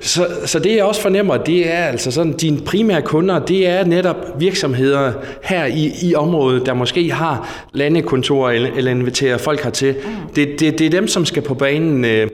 Så, 0.00 0.26
så 0.46 0.58
det 0.58 0.76
jeg 0.76 0.84
også 0.84 1.00
fornemmer, 1.00 1.36
det 1.36 1.72
er 1.72 1.84
altså 1.84 2.10
sådan, 2.10 2.32
dine 2.32 2.60
primære 2.60 3.02
kunder, 3.02 3.38
det 3.38 3.66
er 3.66 3.84
netop 3.84 4.40
virksomheder 4.40 5.12
her 5.42 5.64
i, 5.64 5.92
i 6.02 6.14
området, 6.14 6.66
der 6.66 6.74
måske 6.74 7.12
har 7.12 7.66
landekontorer 7.72 8.50
eller, 8.50 8.70
eller 8.76 8.90
inviterer 8.90 9.38
folk 9.38 9.62
hertil. 9.64 9.94
Mm. 9.94 10.34
Det, 10.34 10.60
det, 10.60 10.78
det 10.78 10.86
er 10.86 10.90
dem, 10.90 11.08
som 11.08 11.24
skal 11.24 11.42
på 11.42 11.54
banen. 11.54 12.04
Øh. 12.04 12.30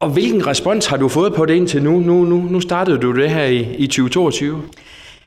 Og 0.00 0.08
hvilken 0.08 0.46
respons 0.46 0.86
har 0.86 0.96
du 0.96 1.08
fået 1.08 1.34
på 1.34 1.46
det 1.46 1.54
indtil 1.54 1.82
nu? 1.82 2.00
Nu, 2.00 2.24
nu, 2.24 2.36
nu 2.36 2.60
startede 2.60 2.98
du 2.98 3.12
det 3.12 3.30
her 3.30 3.44
i, 3.44 3.74
i 3.78 3.86
2022. 3.86 4.62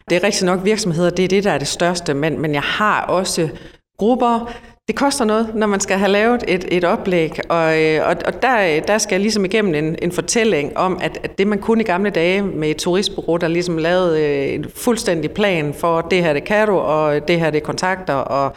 Det 0.09 0.15
er 0.15 0.23
rigtig 0.23 0.45
nok 0.45 0.59
virksomheder, 0.63 1.09
det 1.09 1.25
er 1.25 1.29
det, 1.29 1.43
der 1.43 1.51
er 1.51 1.57
det 1.57 1.67
største, 1.67 2.13
men, 2.13 2.41
men 2.41 2.53
jeg 2.53 2.61
har 2.61 3.01
også 3.01 3.49
grupper, 3.97 4.53
det 4.87 4.95
koster 4.95 5.25
noget, 5.25 5.55
når 5.55 5.67
man 5.67 5.79
skal 5.79 5.97
have 5.97 6.11
lavet 6.11 6.43
et, 6.47 6.65
et 6.71 6.83
oplæg, 6.83 7.39
og, 7.49 7.81
øh, 7.81 8.07
og, 8.07 8.15
og 8.25 8.41
der, 8.41 8.79
der 8.79 8.97
skal 8.97 9.15
jeg 9.15 9.21
ligesom 9.21 9.45
igennem 9.45 9.75
en, 9.75 9.95
en 10.01 10.11
fortælling 10.11 10.77
om, 10.77 10.99
at, 11.01 11.19
at 11.23 11.37
det 11.37 11.47
man 11.47 11.59
kunne 11.59 11.81
i 11.81 11.85
gamle 11.85 12.09
dage 12.09 12.41
med 12.41 12.69
et 12.69 12.77
turistbureau, 12.77 13.37
der 13.37 13.47
ligesom 13.47 13.77
lavede 13.77 14.21
øh, 14.21 14.53
en 14.53 14.65
fuldstændig 14.75 15.31
plan 15.31 15.73
for, 15.73 16.01
det 16.01 16.23
her 16.23 16.33
det 16.33 16.43
kan 16.43 16.67
du, 16.67 16.73
og 16.73 17.27
det 17.27 17.39
her 17.39 17.49
det 17.49 17.61
er 17.61 17.65
kontakter, 17.65 18.13
og 18.13 18.55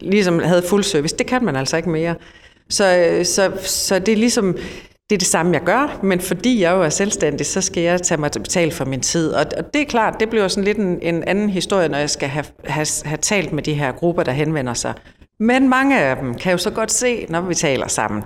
ligesom 0.00 0.38
havde 0.38 0.62
fuld 0.62 0.82
service, 0.82 1.16
det 1.16 1.26
kan 1.26 1.44
man 1.44 1.56
altså 1.56 1.76
ikke 1.76 1.90
mere. 1.90 2.14
Så, 2.70 2.96
øh, 2.96 3.24
så, 3.24 3.52
så 3.62 3.98
det 3.98 4.12
er 4.12 4.16
ligesom, 4.16 4.56
det 5.10 5.16
er 5.16 5.18
det 5.18 5.26
samme, 5.26 5.52
jeg 5.52 5.62
gør, 5.62 5.98
men 6.02 6.20
fordi 6.20 6.60
jeg 6.60 6.72
jo 6.72 6.82
er 6.82 6.88
selvstændig, 6.88 7.46
så 7.46 7.60
skal 7.60 7.82
jeg 7.82 8.02
tage 8.02 8.20
mig 8.20 8.32
til 8.32 8.40
betale 8.40 8.72
for 8.72 8.84
min 8.84 9.00
tid. 9.00 9.32
Og, 9.32 9.46
og 9.56 9.74
det 9.74 9.82
er 9.82 9.86
klart, 9.86 10.20
det 10.20 10.30
bliver 10.30 10.48
sådan 10.48 10.64
lidt 10.64 10.78
en, 10.78 10.98
en 11.02 11.24
anden 11.24 11.50
historie, 11.50 11.88
når 11.88 11.98
jeg 11.98 12.10
skal 12.10 12.28
have, 12.28 12.44
have, 12.64 12.86
have 13.04 13.16
talt 13.16 13.52
med 13.52 13.62
de 13.62 13.74
her 13.74 13.92
grupper, 13.92 14.22
der 14.22 14.32
henvender 14.32 14.74
sig. 14.74 14.94
Men 15.40 15.68
mange 15.68 16.00
af 16.00 16.16
dem 16.16 16.34
kan 16.34 16.52
jo 16.52 16.58
så 16.58 16.70
godt 16.70 16.92
se, 16.92 17.26
når 17.28 17.40
vi 17.40 17.54
taler 17.54 17.88
sammen, 17.88 18.22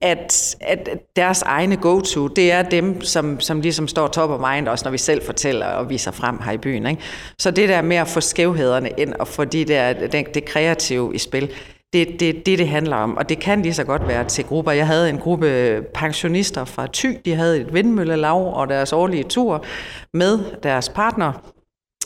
at, 0.00 0.56
at 0.60 0.88
deres 1.16 1.42
egne 1.42 1.76
go-to, 1.76 2.28
det 2.28 2.52
er 2.52 2.62
dem, 2.62 3.00
som, 3.00 3.40
som 3.40 3.60
ligesom 3.60 3.88
står 3.88 4.08
top 4.08 4.30
of 4.30 4.52
mind, 4.52 4.68
også 4.68 4.84
når 4.84 4.90
vi 4.90 4.98
selv 4.98 5.22
fortæller 5.22 5.66
og 5.66 5.90
viser 5.90 6.10
frem 6.10 6.38
her 6.44 6.52
i 6.52 6.58
byen. 6.58 6.86
Ikke? 6.86 7.02
Så 7.38 7.50
det 7.50 7.68
der 7.68 7.82
med 7.82 7.96
at 7.96 8.08
få 8.08 8.20
skævhederne 8.20 8.90
ind 8.98 9.14
og 9.14 9.28
få 9.28 9.44
de 9.44 9.64
der, 9.64 9.92
det, 9.92 10.34
det 10.34 10.44
kreative 10.44 11.14
i 11.14 11.18
spil, 11.18 11.50
det 11.94 12.02
er 12.02 12.18
det, 12.18 12.46
det, 12.46 12.58
det 12.58 12.68
handler 12.68 12.96
om. 12.96 13.16
Og 13.16 13.28
det 13.28 13.38
kan 13.38 13.62
lige 13.62 13.74
så 13.74 13.84
godt 13.84 14.08
være 14.08 14.24
til 14.24 14.44
grupper. 14.44 14.72
Jeg 14.72 14.86
havde 14.86 15.10
en 15.10 15.18
gruppe 15.18 15.82
pensionister 15.94 16.64
fra 16.64 16.86
Thy, 16.92 17.18
de 17.24 17.34
havde 17.34 17.60
et 17.60 17.74
vindmøllelav 17.74 18.54
og 18.54 18.68
deres 18.68 18.92
årlige 18.92 19.24
tur 19.24 19.64
med 20.14 20.38
deres 20.62 20.88
partner. 20.88 21.32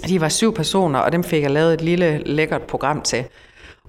De 0.09 0.21
var 0.21 0.29
syv 0.29 0.55
personer, 0.55 0.99
og 0.99 1.13
dem 1.13 1.25
fik 1.25 1.43
jeg 1.43 1.51
lavet 1.51 1.75
et 1.75 1.81
lille 1.81 2.19
lækkert 2.19 2.63
program 2.63 3.03
til. 3.03 3.25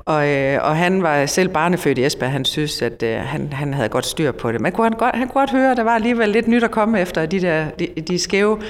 Og, 0.06 0.28
øh, 0.28 0.60
og 0.62 0.78
han 0.78 1.04
var 1.04 1.26
selv 1.26 1.50
barnefødt 1.50 1.98
i 1.98 2.06
Esbjerg. 2.06 2.32
Han 2.32 2.46
synes, 2.46 2.82
at 2.82 3.04
øh, 3.04 3.18
han, 3.18 3.54
han 3.54 3.74
havde 3.74 3.90
godt 3.90 4.06
styr 4.06 4.32
på 4.32 4.52
det. 4.52 4.62
Men 4.62 4.72
kunne 4.72 4.86
han, 4.86 4.94
godt, 4.94 5.16
han 5.16 5.28
kunne 5.28 5.42
godt 5.42 5.52
høre, 5.52 5.72
at 5.72 5.78
der 5.78 5.84
var 5.84 5.96
alligevel 5.96 6.30
lidt 6.30 6.48
nyt 6.48 6.64
at 6.64 6.72
komme 6.72 7.00
efter 7.00 7.26
de 7.26 7.42
der 7.42 7.70
de, 7.70 7.88
de 8.08 8.20
skæve. 8.20 8.62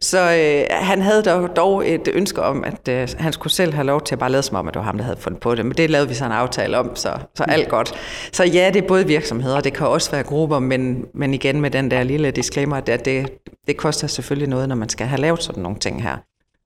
Så 0.00 0.18
øh, 0.18 0.64
han 0.70 1.02
havde 1.02 1.22
dog, 1.22 1.56
dog 1.56 1.90
et 1.90 2.08
ønske 2.12 2.42
om, 2.42 2.64
at 2.64 2.88
øh, 2.88 3.08
han 3.18 3.32
skulle 3.32 3.52
selv 3.52 3.74
have 3.74 3.86
lov 3.86 4.00
til 4.00 4.14
at 4.14 4.18
bare 4.18 4.30
lade 4.30 4.42
som 4.42 4.56
om, 4.56 4.68
at 4.68 4.74
det 4.74 4.78
var 4.78 4.84
ham, 4.84 4.96
der 4.96 5.04
havde 5.04 5.18
fundet 5.20 5.40
på 5.40 5.54
det. 5.54 5.66
Men 5.66 5.74
det 5.74 5.90
lavede 5.90 6.08
vi 6.08 6.14
så 6.14 6.24
en 6.24 6.32
aftale 6.32 6.78
om, 6.78 6.96
så, 6.96 7.12
så 7.34 7.44
alt 7.48 7.68
godt. 7.68 7.94
Så 8.32 8.44
ja, 8.44 8.70
det 8.74 8.82
er 8.82 8.88
både 8.88 9.06
virksomheder, 9.06 9.60
det 9.60 9.72
kan 9.72 9.86
også 9.86 10.10
være 10.10 10.22
grupper, 10.22 10.58
men, 10.58 11.04
men 11.14 11.34
igen 11.34 11.60
med 11.60 11.70
den 11.70 11.90
der 11.90 12.02
lille 12.02 12.30
disclaimer, 12.30 12.76
at 12.76 13.04
det, 13.04 13.32
det 13.66 13.76
koster 13.76 14.06
selvfølgelig 14.06 14.48
noget, 14.48 14.68
når 14.68 14.76
man 14.76 14.88
skal 14.88 15.06
have 15.06 15.20
lavet 15.20 15.42
sådan 15.42 15.62
nogle 15.62 15.78
ting 15.78 16.02
her. 16.02 16.16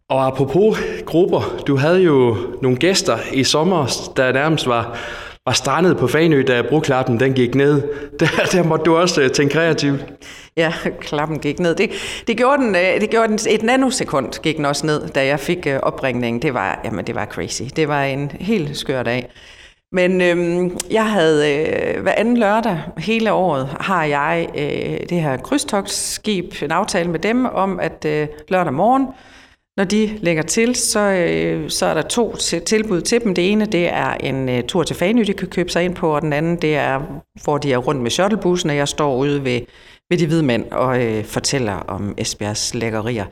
Og 0.08 0.26
apropos 0.26 0.78
grupper, 1.06 1.62
du 1.66 1.76
havde 1.76 2.02
jo 2.02 2.36
nogle 2.62 2.78
gæster 2.78 3.18
i 3.32 3.44
sommer, 3.44 4.10
der 4.16 4.32
nærmest 4.32 4.66
var, 4.66 4.98
var 5.46 5.52
strandet 5.52 5.96
på 5.96 6.06
Fanø, 6.06 6.42
da 6.42 6.62
broklappen 6.62 7.20
den 7.20 7.32
gik 7.32 7.54
ned. 7.54 7.82
Der, 8.20 8.26
der 8.52 8.62
måtte 8.62 8.84
du 8.84 8.96
også 8.96 9.22
øh, 9.22 9.30
tænke 9.30 9.52
kreativt. 9.52 10.04
Ja, 10.56 10.72
klappen 11.00 11.38
gik 11.38 11.58
ned. 11.58 11.74
Det, 11.74 11.90
det, 12.26 12.36
gjorde 12.36 12.62
den, 12.62 12.76
øh, 12.76 13.00
det 13.00 13.10
gjorde 13.10 13.28
den 13.28 13.38
et 13.48 13.62
nanosekund 13.62 14.42
gik 14.42 14.56
den 14.56 14.64
også 14.64 14.86
ned, 14.86 15.08
da 15.08 15.26
jeg 15.26 15.40
fik 15.40 15.66
øh, 15.66 15.80
opringningen. 15.82 16.42
Det 16.42 16.54
var, 16.54 16.80
jamen, 16.84 17.06
det 17.06 17.14
var 17.14 17.26
crazy. 17.26 17.62
Det 17.76 17.88
var 17.88 18.02
en 18.04 18.30
helt 18.40 18.76
skør 18.76 19.02
dag. 19.02 19.30
Men 19.92 20.20
øhm, 20.20 20.78
jeg 20.90 21.10
havde 21.10 21.52
øh, 21.52 22.02
hver 22.02 22.12
anden 22.16 22.36
lørdag 22.36 22.80
hele 22.98 23.32
året 23.32 23.68
har 23.80 24.04
jeg 24.04 24.48
øh, 24.54 25.08
det 25.08 25.20
her 25.20 25.36
krydstogsskib, 25.36 26.62
en 26.62 26.70
aftale 26.70 27.10
med 27.10 27.18
dem 27.18 27.46
om, 27.46 27.80
at 27.80 28.04
øh, 28.04 28.28
lørdag 28.48 28.72
morgen, 28.72 29.06
når 29.76 29.84
de 29.84 30.18
lægger 30.22 30.42
til, 30.42 30.76
så, 30.76 31.00
øh, 31.00 31.70
så 31.70 31.86
er 31.86 31.94
der 31.94 32.02
to 32.02 32.36
tilbud 32.66 33.00
til 33.00 33.24
dem. 33.24 33.34
Det 33.34 33.52
ene 33.52 33.66
det 33.66 33.88
er 33.88 34.14
en 34.14 34.48
øh, 34.48 34.64
tur 34.64 34.82
til 34.82 34.96
Fanø, 34.96 35.22
de 35.22 35.32
kan 35.32 35.48
købe 35.48 35.70
sig 35.70 35.84
ind 35.84 35.94
på, 35.94 36.14
og 36.14 36.22
den 36.22 36.32
anden 36.32 36.56
det 36.56 36.76
er, 36.76 37.22
hvor 37.44 37.58
de 37.58 37.72
er 37.72 37.78
rundt 37.78 38.00
med 38.00 38.10
shuttlebussen, 38.10 38.70
og 38.70 38.76
jeg 38.76 38.88
står 38.88 39.16
ude 39.16 39.44
ved, 39.44 39.60
ved 40.10 40.18
de 40.18 40.26
hvide 40.26 40.42
mænd 40.42 40.70
og 40.70 41.02
øh, 41.02 41.24
fortæller 41.24 41.72
om 41.72 42.14
Esbjergs 42.18 42.74
lækkerier 42.74 43.24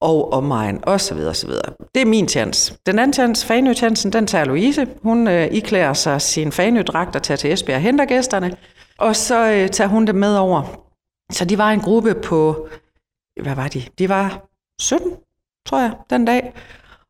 og 0.00 0.32
omegn 0.32 0.80
og 0.82 1.00
så 1.00 1.14
videre, 1.14 1.34
så 1.34 1.46
videre. 1.46 1.72
Det 1.94 2.02
er 2.02 2.06
min 2.06 2.28
chance. 2.28 2.74
Den 2.86 2.98
anden 2.98 3.12
chance, 3.12 3.46
Fanø-chancen, 3.46 4.12
den 4.12 4.26
tager 4.26 4.44
Louise. 4.44 4.86
Hun 5.02 5.28
øh, 5.28 5.48
iklærer 5.52 5.92
sig 5.92 6.22
sin 6.22 6.52
Fanø-dragt 6.52 7.16
og 7.16 7.22
tager 7.22 7.36
til 7.36 7.52
Esbjerg 7.52 7.76
og 7.76 7.82
henter 7.82 8.04
gæsterne, 8.04 8.56
og 8.98 9.16
så 9.16 9.52
øh, 9.52 9.68
tager 9.68 9.88
hun 9.88 10.06
dem 10.06 10.14
med 10.14 10.36
over. 10.36 10.86
Så 11.32 11.44
de 11.44 11.58
var 11.58 11.70
en 11.70 11.80
gruppe 11.80 12.14
på, 12.14 12.68
hvad 13.42 13.54
var 13.54 13.68
de? 13.68 13.82
De 13.98 14.08
var 14.08 14.46
17 14.80 15.12
tror 15.70 15.80
jeg, 15.80 15.92
den 16.10 16.24
dag. 16.24 16.52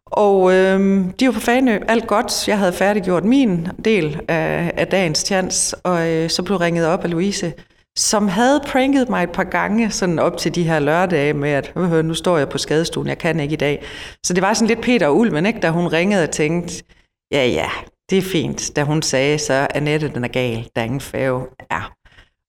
Og 0.06 0.52
øh, 0.52 1.04
de 1.20 1.26
var 1.26 1.32
på 1.32 1.40
Fanø, 1.40 1.78
alt 1.88 2.06
godt. 2.06 2.48
Jeg 2.48 2.58
havde 2.58 2.72
færdiggjort 2.72 3.24
min 3.24 3.68
del 3.84 4.20
af, 4.28 4.72
af 4.76 4.86
dagens 4.86 5.18
chance, 5.18 5.76
og 5.76 6.08
øh, 6.08 6.30
så 6.30 6.42
blev 6.42 6.56
ringet 6.56 6.86
op 6.86 7.04
af 7.04 7.10
Louise, 7.10 7.52
som 7.96 8.28
havde 8.28 8.60
pranket 8.66 9.08
mig 9.08 9.22
et 9.22 9.30
par 9.30 9.44
gange, 9.44 9.90
sådan 9.90 10.18
op 10.18 10.36
til 10.36 10.54
de 10.54 10.62
her 10.62 10.78
lørdage 10.78 11.32
med, 11.32 11.50
at 11.50 11.72
øh, 11.76 12.04
nu 12.04 12.14
står 12.14 12.38
jeg 12.38 12.48
på 12.48 12.58
skadestuen, 12.58 13.08
jeg 13.08 13.18
kan 13.18 13.40
ikke 13.40 13.52
i 13.52 13.56
dag. 13.56 13.84
Så 14.24 14.34
det 14.34 14.42
var 14.42 14.54
sådan 14.54 14.68
lidt 14.68 14.80
Peter 14.80 15.06
og 15.06 15.16
Ulven, 15.16 15.46
ikke, 15.46 15.60
da 15.60 15.70
hun 15.70 15.86
ringede 15.86 16.22
og 16.22 16.30
tænkte, 16.30 16.84
ja 17.32 17.46
ja, 17.46 17.68
det 18.10 18.18
er 18.18 18.22
fint. 18.22 18.76
Da 18.76 18.82
hun 18.82 19.02
sagde, 19.02 19.38
så 19.38 19.66
Annette, 19.74 20.08
den 20.08 20.24
er 20.24 20.28
gal, 20.28 20.68
der 20.76 20.80
er 20.80 20.84
ingen 20.84 21.00
fave. 21.00 21.46
Ja. 21.70 21.80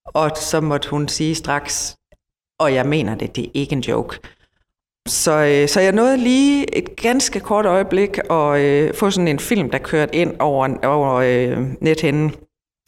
Og 0.05 0.31
så 0.35 0.61
måtte 0.61 0.89
hun 0.89 1.07
sige 1.07 1.35
straks, 1.35 1.97
og 2.59 2.73
jeg 2.73 2.85
mener 2.85 3.15
det, 3.15 3.35
det 3.35 3.45
er 3.45 3.49
ikke 3.53 3.73
en 3.73 3.81
joke. 3.81 4.19
Så, 5.11 5.31
øh, 5.31 5.67
så 5.67 5.79
jeg 5.79 5.91
nåede 5.91 6.17
lige 6.17 6.77
et 6.77 6.95
ganske 6.95 7.39
kort 7.39 7.65
øjeblik 7.65 8.17
at 8.29 8.59
øh, 8.59 8.93
få 8.93 9.11
sådan 9.11 9.27
en 9.27 9.39
film, 9.39 9.69
der 9.69 9.77
kørte 9.77 10.15
ind 10.15 10.35
over, 10.39 10.77
over 10.83 11.13
øh, 11.13 11.57
nethinden, 11.81 12.35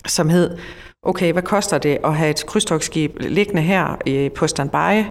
som 0.08 0.30
hed, 0.30 0.58
okay, 1.04 1.34
hvad 1.34 1.44
koster 1.44 1.78
det 1.78 1.98
at 2.04 2.16
have 2.16 2.30
et 2.30 2.46
krydstogsskib 2.46 3.20
liggende 3.20 3.62
her 3.62 3.98
øh, 4.08 4.32
på 4.32 4.48
standby 4.48 5.04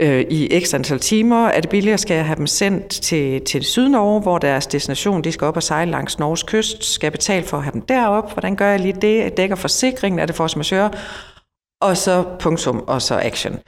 øh, 0.00 0.24
i 0.30 0.60
x 0.64 0.74
antal 0.74 0.98
timer? 1.00 1.46
Er 1.46 1.60
det 1.60 1.70
billigere, 1.70 1.98
skal 1.98 2.14
jeg 2.14 2.26
have 2.26 2.36
dem 2.36 2.46
sendt 2.46 2.88
til, 2.88 3.44
til 3.44 3.64
Sydnorge, 3.64 4.20
hvor 4.20 4.38
deres 4.38 4.66
destination, 4.66 5.24
de 5.24 5.32
skal 5.32 5.46
op 5.46 5.56
og 5.56 5.62
sejle 5.62 5.90
langs 5.90 6.18
Norges 6.18 6.42
kyst, 6.42 6.84
skal 6.84 7.06
jeg 7.06 7.12
betale 7.12 7.46
for 7.46 7.56
at 7.56 7.62
have 7.62 7.72
dem 7.72 7.82
derop? 7.82 8.32
Hvordan 8.32 8.56
gør 8.56 8.70
jeg 8.70 8.80
lige 8.80 9.00
det? 9.00 9.36
Dækker 9.36 9.56
forsikringen? 9.56 10.18
Er 10.18 10.26
det 10.26 10.34
force 10.34 10.58
majeure? 10.58 10.90
Og 11.80 11.96
så 11.96 12.24
punktum, 12.40 12.84
og 12.86 13.02
så 13.02 13.20
action. 13.22 13.58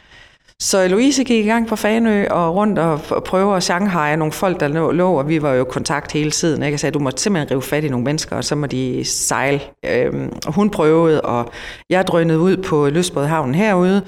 Så 0.62 0.88
Louise 0.88 1.24
gik 1.24 1.44
i 1.44 1.48
gang 1.48 1.68
på 1.68 1.76
Fanø 1.76 2.26
og 2.30 2.54
rundt 2.54 2.78
og, 2.78 3.00
og 3.10 3.24
prøve 3.24 3.56
at 3.56 3.62
Shanghai 3.62 4.16
nogle 4.16 4.32
folk, 4.32 4.60
der 4.60 4.68
lå, 4.68 4.90
lå, 4.90 5.12
og 5.12 5.28
vi 5.28 5.42
var 5.42 5.54
jo 5.54 5.64
i 5.64 5.68
kontakt 5.70 6.12
hele 6.12 6.30
tiden. 6.30 6.62
Ikke? 6.62 6.72
Jeg 6.72 6.80
sagde, 6.80 6.92
du 6.92 6.98
må 6.98 7.10
simpelthen 7.16 7.50
rive 7.50 7.62
fat 7.62 7.84
i 7.84 7.88
nogle 7.88 8.04
mennesker, 8.04 8.36
og 8.36 8.44
så 8.44 8.54
må 8.54 8.66
de 8.66 9.04
sejle. 9.04 9.60
Øhm, 9.86 10.32
og 10.46 10.54
hun 10.54 10.70
prøvede, 10.70 11.20
og 11.20 11.48
jeg 11.90 12.06
drønede 12.06 12.38
ud 12.38 12.56
på 12.56 12.88
Løsbådhavnen 12.88 13.54
herude 13.54 14.02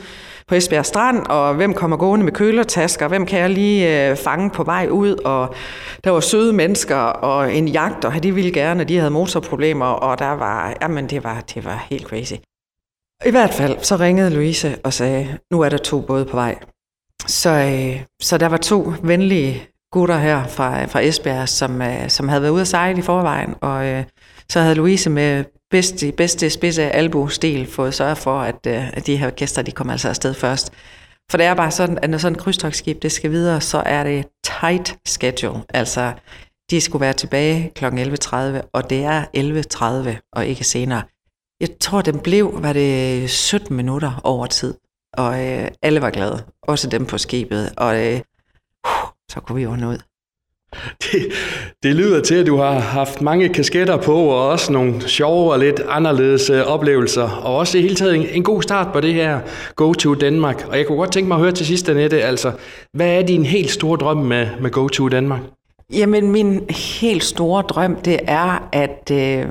på 0.49 0.55
Esbjerg 0.55 0.87
Strand, 0.87 1.27
og 1.27 1.55
hvem 1.55 1.75
kommer 1.75 1.97
gående 1.97 2.25
med 2.25 2.33
kølertasker, 2.33 3.09
hvem 3.09 3.27
kan 3.27 3.39
jeg 3.39 3.51
lige 3.51 4.11
øh, 4.11 4.17
fange 4.17 4.51
på 4.51 4.65
vej 4.65 4.89
ud, 4.91 5.15
og 5.25 5.55
der 6.05 6.11
var 6.11 6.21
søde 6.21 6.53
mennesker, 6.53 6.97
og 6.97 7.55
en 7.55 7.69
jagt, 7.69 8.05
og 8.05 8.23
de 8.23 8.35
ville 8.35 8.53
gerne, 8.53 8.85
de 8.85 8.97
havde 8.97 9.11
motorproblemer, 9.11 9.87
og 9.87 10.19
der 10.19 10.31
var, 10.31 10.75
jamen 10.83 11.07
det 11.07 11.25
var, 11.25 11.41
det 11.55 11.65
var 11.65 11.87
helt 11.91 12.07
crazy. 12.07 12.35
I 13.27 13.31
hvert 13.31 13.55
fald 13.55 13.79
så 13.83 13.97
ringede 13.97 14.31
Louise 14.31 14.77
og 14.85 14.93
sagde, 14.93 15.39
nu 15.53 15.61
er 15.61 15.69
der 15.69 15.77
to 15.77 16.01
både 16.01 16.25
på 16.25 16.37
vej. 16.37 16.59
Så, 17.27 17.51
øh, 17.51 18.03
så 18.23 18.39
der 18.39 18.47
var 18.47 18.57
to 18.57 18.93
venlige 19.03 19.69
gutter 19.93 20.19
her 20.19 20.47
fra, 20.47 20.85
fra 20.85 21.01
Esbjerg, 21.01 21.49
som, 21.49 21.83
øh, 21.83 22.09
som 22.09 22.29
havde 22.29 22.43
været 22.43 22.53
ude 22.53 22.61
at 22.61 22.69
sejle 22.69 22.99
i 22.99 23.03
forvejen, 23.03 23.55
og 23.61 23.87
øh, 23.87 24.05
så 24.51 24.61
havde 24.61 24.75
Louise 24.75 25.11
med 25.11 25.45
bedste, 25.71 26.13
bedste 26.13 26.51
spids 26.51 26.79
albu-stil 26.79 27.67
fået 27.67 27.95
sørget 27.95 28.19
for, 28.19 28.41
at, 28.41 28.67
øh, 28.67 28.97
at 28.97 29.07
de 29.07 29.17
her 29.17 29.31
gæster, 29.31 29.63
de 29.63 29.73
kom 29.73 29.91
altså 29.91 30.09
afsted 30.09 30.35
først. 30.35 30.73
For 31.31 31.39
det 31.39 31.47
er 31.47 31.55
bare 31.55 31.71
sådan, 31.71 31.99
at 32.03 32.11
når 32.11 32.19
sådan 32.19 32.37
et 32.37 32.43
krydstogsskib 32.43 33.03
det 33.03 33.13
skal 33.13 33.31
videre, 33.31 33.61
så 33.61 33.83
er 33.87 34.05
det 34.05 34.27
tight 34.45 34.97
schedule. 35.07 35.61
Altså, 35.69 36.13
de 36.71 36.81
skulle 36.81 37.01
være 37.01 37.13
tilbage 37.13 37.73
kl. 37.75 37.85
11.30, 37.85 38.37
og 38.73 38.91
det 38.91 39.05
er 39.05 39.25
11.30 40.17 40.29
og 40.33 40.47
ikke 40.47 40.65
senere. 40.65 41.03
Jeg 41.63 41.71
tror, 41.81 42.01
den 42.01 42.19
blev, 42.19 42.53
var 42.63 42.73
det 42.73 43.31
17 43.31 43.77
minutter 43.77 44.21
over 44.25 44.47
tid, 44.47 44.75
og 45.13 45.47
øh, 45.47 45.69
alle 45.83 46.01
var 46.03 46.11
glade, 46.11 46.43
også 46.63 46.89
dem 46.89 47.07
på 47.07 47.19
skibet, 47.19 47.73
og 47.77 48.07
øh, 48.07 48.21
så 49.29 49.41
kunne 49.41 49.57
vi 49.57 49.63
jo 49.63 49.71
ud. 49.71 49.99
Det, 51.03 51.33
det 51.83 51.97
lyder 51.97 52.23
til, 52.23 52.35
at 52.35 52.47
du 52.47 52.57
har 52.57 52.79
haft 52.79 53.21
mange 53.21 53.49
kasketter 53.49 53.97
på, 53.97 54.15
og 54.15 54.49
også 54.49 54.73
nogle 54.73 55.09
sjove 55.09 55.53
og 55.53 55.59
lidt 55.59 55.81
anderledes 55.89 56.51
øh, 56.51 56.63
oplevelser, 56.63 57.29
og 57.29 57.57
også 57.57 57.79
i 57.79 57.83
hele 57.83 57.95
taget 57.95 58.15
en, 58.15 58.27
en 58.33 58.43
god 58.43 58.63
start 58.63 58.93
på 58.93 59.01
det 59.01 59.15
her 59.15 59.41
Go 59.77 59.93
to 59.93 60.15
Danmark. 60.15 60.67
Og 60.69 60.79
jeg 60.79 60.87
kunne 60.87 60.99
godt 60.99 61.13
tænke 61.13 61.29
mig 61.29 61.35
at 61.35 61.41
høre 61.41 61.53
til 61.53 61.67
sidst, 61.67 61.89
Annette, 61.89 62.23
altså, 62.23 62.53
hvad 62.93 63.19
er 63.19 63.23
din 63.23 63.45
helt 63.45 63.71
store 63.71 63.99
drøm 63.99 64.17
med, 64.17 64.49
med 64.61 64.71
Go 64.71 64.89
to 64.89 65.09
Danmark? 65.09 65.41
Jamen, 65.93 66.31
min 66.31 66.65
helt 66.71 67.25
store 67.25 67.63
drøm, 67.63 67.97
det 67.97 68.21
er, 68.27 68.69
at 68.73 69.11
øh, 69.13 69.49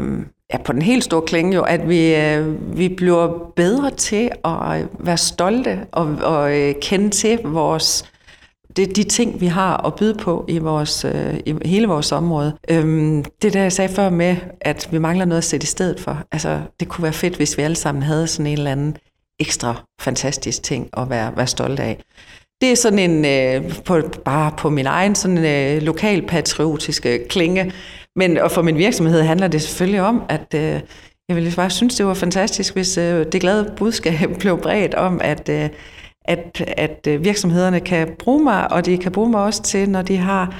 ja, 0.53 0.57
på 0.57 0.73
den 0.73 0.81
helt 0.81 1.03
store 1.03 1.21
klinge 1.21 1.55
jo, 1.55 1.61
at 1.61 1.89
vi, 1.89 2.15
øh, 2.15 2.77
vi 2.77 2.89
bliver 2.89 3.51
bedre 3.55 3.89
til 3.89 4.29
at 4.45 4.81
øh, 4.81 4.87
være 4.99 5.17
stolte 5.17 5.79
og, 5.91 6.17
og 6.21 6.59
øh, 6.59 6.75
kende 6.81 7.09
til 7.09 7.39
vores 7.43 8.11
det 8.75 8.95
de 8.95 9.03
ting, 9.03 9.41
vi 9.41 9.45
har 9.45 9.87
at 9.87 9.95
byde 9.95 10.15
på 10.15 10.45
i, 10.47 10.57
vores, 10.57 11.05
øh, 11.05 11.39
i 11.45 11.55
hele 11.65 11.87
vores 11.87 12.11
område. 12.11 12.53
Øhm, 12.69 13.25
det 13.41 13.53
der, 13.53 13.61
jeg 13.61 13.71
sagde 13.71 13.93
før 13.93 14.09
med, 14.09 14.35
at 14.61 14.89
vi 14.91 14.97
mangler 14.97 15.25
noget 15.25 15.37
at 15.37 15.43
sætte 15.43 15.63
i 15.63 15.67
stedet 15.67 15.99
for. 15.99 16.23
Altså, 16.31 16.61
det 16.79 16.87
kunne 16.87 17.03
være 17.03 17.13
fedt, 17.13 17.35
hvis 17.35 17.57
vi 17.57 17.63
alle 17.63 17.75
sammen 17.75 18.03
havde 18.03 18.27
sådan 18.27 18.47
en 18.47 18.57
eller 18.57 18.71
anden 18.71 18.97
ekstra 19.39 19.75
fantastisk 20.01 20.63
ting 20.63 20.89
at 20.97 21.09
være, 21.09 21.33
være 21.35 21.47
stolte 21.47 21.83
af. 21.83 21.99
Det 22.61 22.71
er 22.71 22.75
sådan 22.75 22.99
en, 22.99 23.25
øh, 23.25 23.75
på, 23.85 24.01
bare 24.25 24.51
på 24.57 24.69
min 24.69 24.85
egen 24.85 25.15
sådan 25.15 25.37
øh, 25.37 25.81
lokalpatriotiske 25.81 27.27
klinge. 27.27 27.71
Men 28.15 28.37
og 28.37 28.51
for 28.51 28.61
min 28.61 28.77
virksomhed 28.77 29.21
handler 29.21 29.47
det 29.47 29.61
selvfølgelig 29.61 30.01
om, 30.01 30.23
at 30.29 30.53
øh, 30.55 30.81
jeg 31.29 31.35
ville 31.35 31.55
bare 31.55 31.69
synes, 31.69 31.95
det 31.95 32.05
var 32.05 32.13
fantastisk, 32.13 32.73
hvis 32.73 32.97
øh, 32.97 33.25
det 33.31 33.41
glade 33.41 33.73
budskab 33.77 34.29
blev 34.39 34.61
bredt 34.61 34.95
om, 34.95 35.21
at, 35.23 35.49
øh, 35.49 35.69
at, 36.25 36.61
at 36.61 37.07
øh, 37.07 37.23
virksomhederne 37.23 37.79
kan 37.79 38.15
bruge 38.19 38.43
mig, 38.43 38.71
og 38.71 38.85
de 38.85 38.97
kan 38.97 39.11
bruge 39.11 39.29
mig 39.29 39.43
også 39.43 39.63
til, 39.63 39.89
når 39.89 40.01
de 40.01 40.17
har 40.17 40.55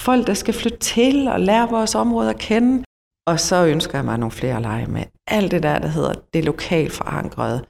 folk, 0.00 0.26
der 0.26 0.34
skal 0.34 0.54
flytte 0.54 0.78
til 0.78 1.28
og 1.28 1.40
lære 1.40 1.70
vores 1.70 1.94
område 1.94 2.30
at 2.30 2.38
kende. 2.38 2.84
Og 3.26 3.40
så 3.40 3.66
ønsker 3.66 3.98
jeg 3.98 4.04
mig 4.04 4.18
nogle 4.18 4.32
flere 4.32 4.56
at 4.56 4.62
lege 4.62 4.86
med. 4.86 5.02
Alt 5.26 5.50
det 5.50 5.62
der, 5.62 5.78
der 5.78 5.88
hedder 5.88 6.14
det 6.34 6.44
lokalt 6.44 6.92
forankrede. 6.92 7.64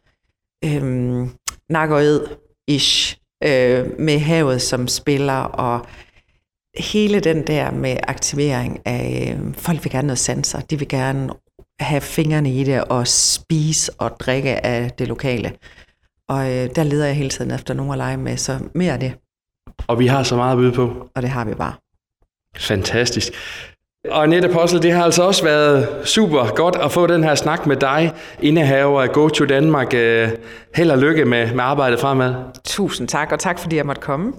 Øhm, 0.65 1.31
Nakkerød-ish. 1.69 3.19
Øh, 3.45 4.01
med 4.01 4.19
havet 4.19 4.63
som 4.63 4.89
spiller, 4.89 5.39
og 5.39 5.87
hele 6.79 7.21
den 7.21 7.47
der 7.47 7.71
med 7.71 7.97
aktivering 8.03 8.81
af, 8.85 9.37
øh, 9.39 9.55
folk 9.55 9.85
vil 9.85 9.93
gerne 9.93 10.07
noget 10.07 10.19
sanser, 10.19 10.61
de 10.61 10.79
vil 10.79 10.89
gerne 10.89 11.31
have 11.81 12.01
fingrene 12.01 12.53
i 12.53 12.65
det 12.65 12.85
og 12.85 13.09
spise 13.09 13.93
og 13.99 14.11
drikke 14.21 14.67
af 14.67 14.91
det 14.91 15.09
lokale. 15.09 15.53
Og 16.29 16.53
øh, 16.53 16.71
der 16.77 16.83
leder 16.83 17.07
jeg 17.07 17.17
hele 17.17 17.31
tiden 17.31 17.51
efter 17.51 17.75
nogen 17.75 17.93
at 17.93 17.99
lege 17.99 18.17
med, 18.17 18.37
så 18.37 18.59
mere 18.75 18.93
af 18.93 19.01
det. 19.01 19.15
Og 19.89 19.99
vi 19.99 20.07
har 20.07 20.23
så 20.23 20.37
meget 20.37 20.53
at 20.53 20.59
byde 20.59 20.73
på. 20.73 21.09
Og 21.15 21.23
det 21.23 21.31
har 21.31 21.45
vi 21.45 21.55
bare. 21.55 21.73
Fantastisk. 22.57 23.33
Og 24.11 24.23
Annette 24.23 24.49
Possel, 24.49 24.83
det 24.83 24.93
har 24.93 25.05
altså 25.05 25.23
også 25.23 25.45
været 25.45 26.09
super 26.09 26.55
godt 26.55 26.77
at 26.77 26.93
få 26.93 27.07
den 27.07 27.25
her 27.25 27.35
snak 27.35 27.67
med 27.67 27.77
dig, 27.77 28.13
indehaver 28.41 29.03
af 29.03 29.13
Go 29.13 29.29
to 29.29 29.45
Danmark. 29.45 29.95
Øh, 29.95 30.29
held 30.75 30.91
og 30.91 30.99
lykke 30.99 31.25
med, 31.25 31.55
med 31.55 31.65
arbejdet 31.65 32.01
fremad. 32.01 32.35
Tusind 32.65 33.09
tak, 33.09 33.33
og 33.33 33.39
tak 33.39 33.59
fordi 33.59 33.77
jeg 33.77 33.87
måtte 33.87 34.03
komme. 34.03 34.33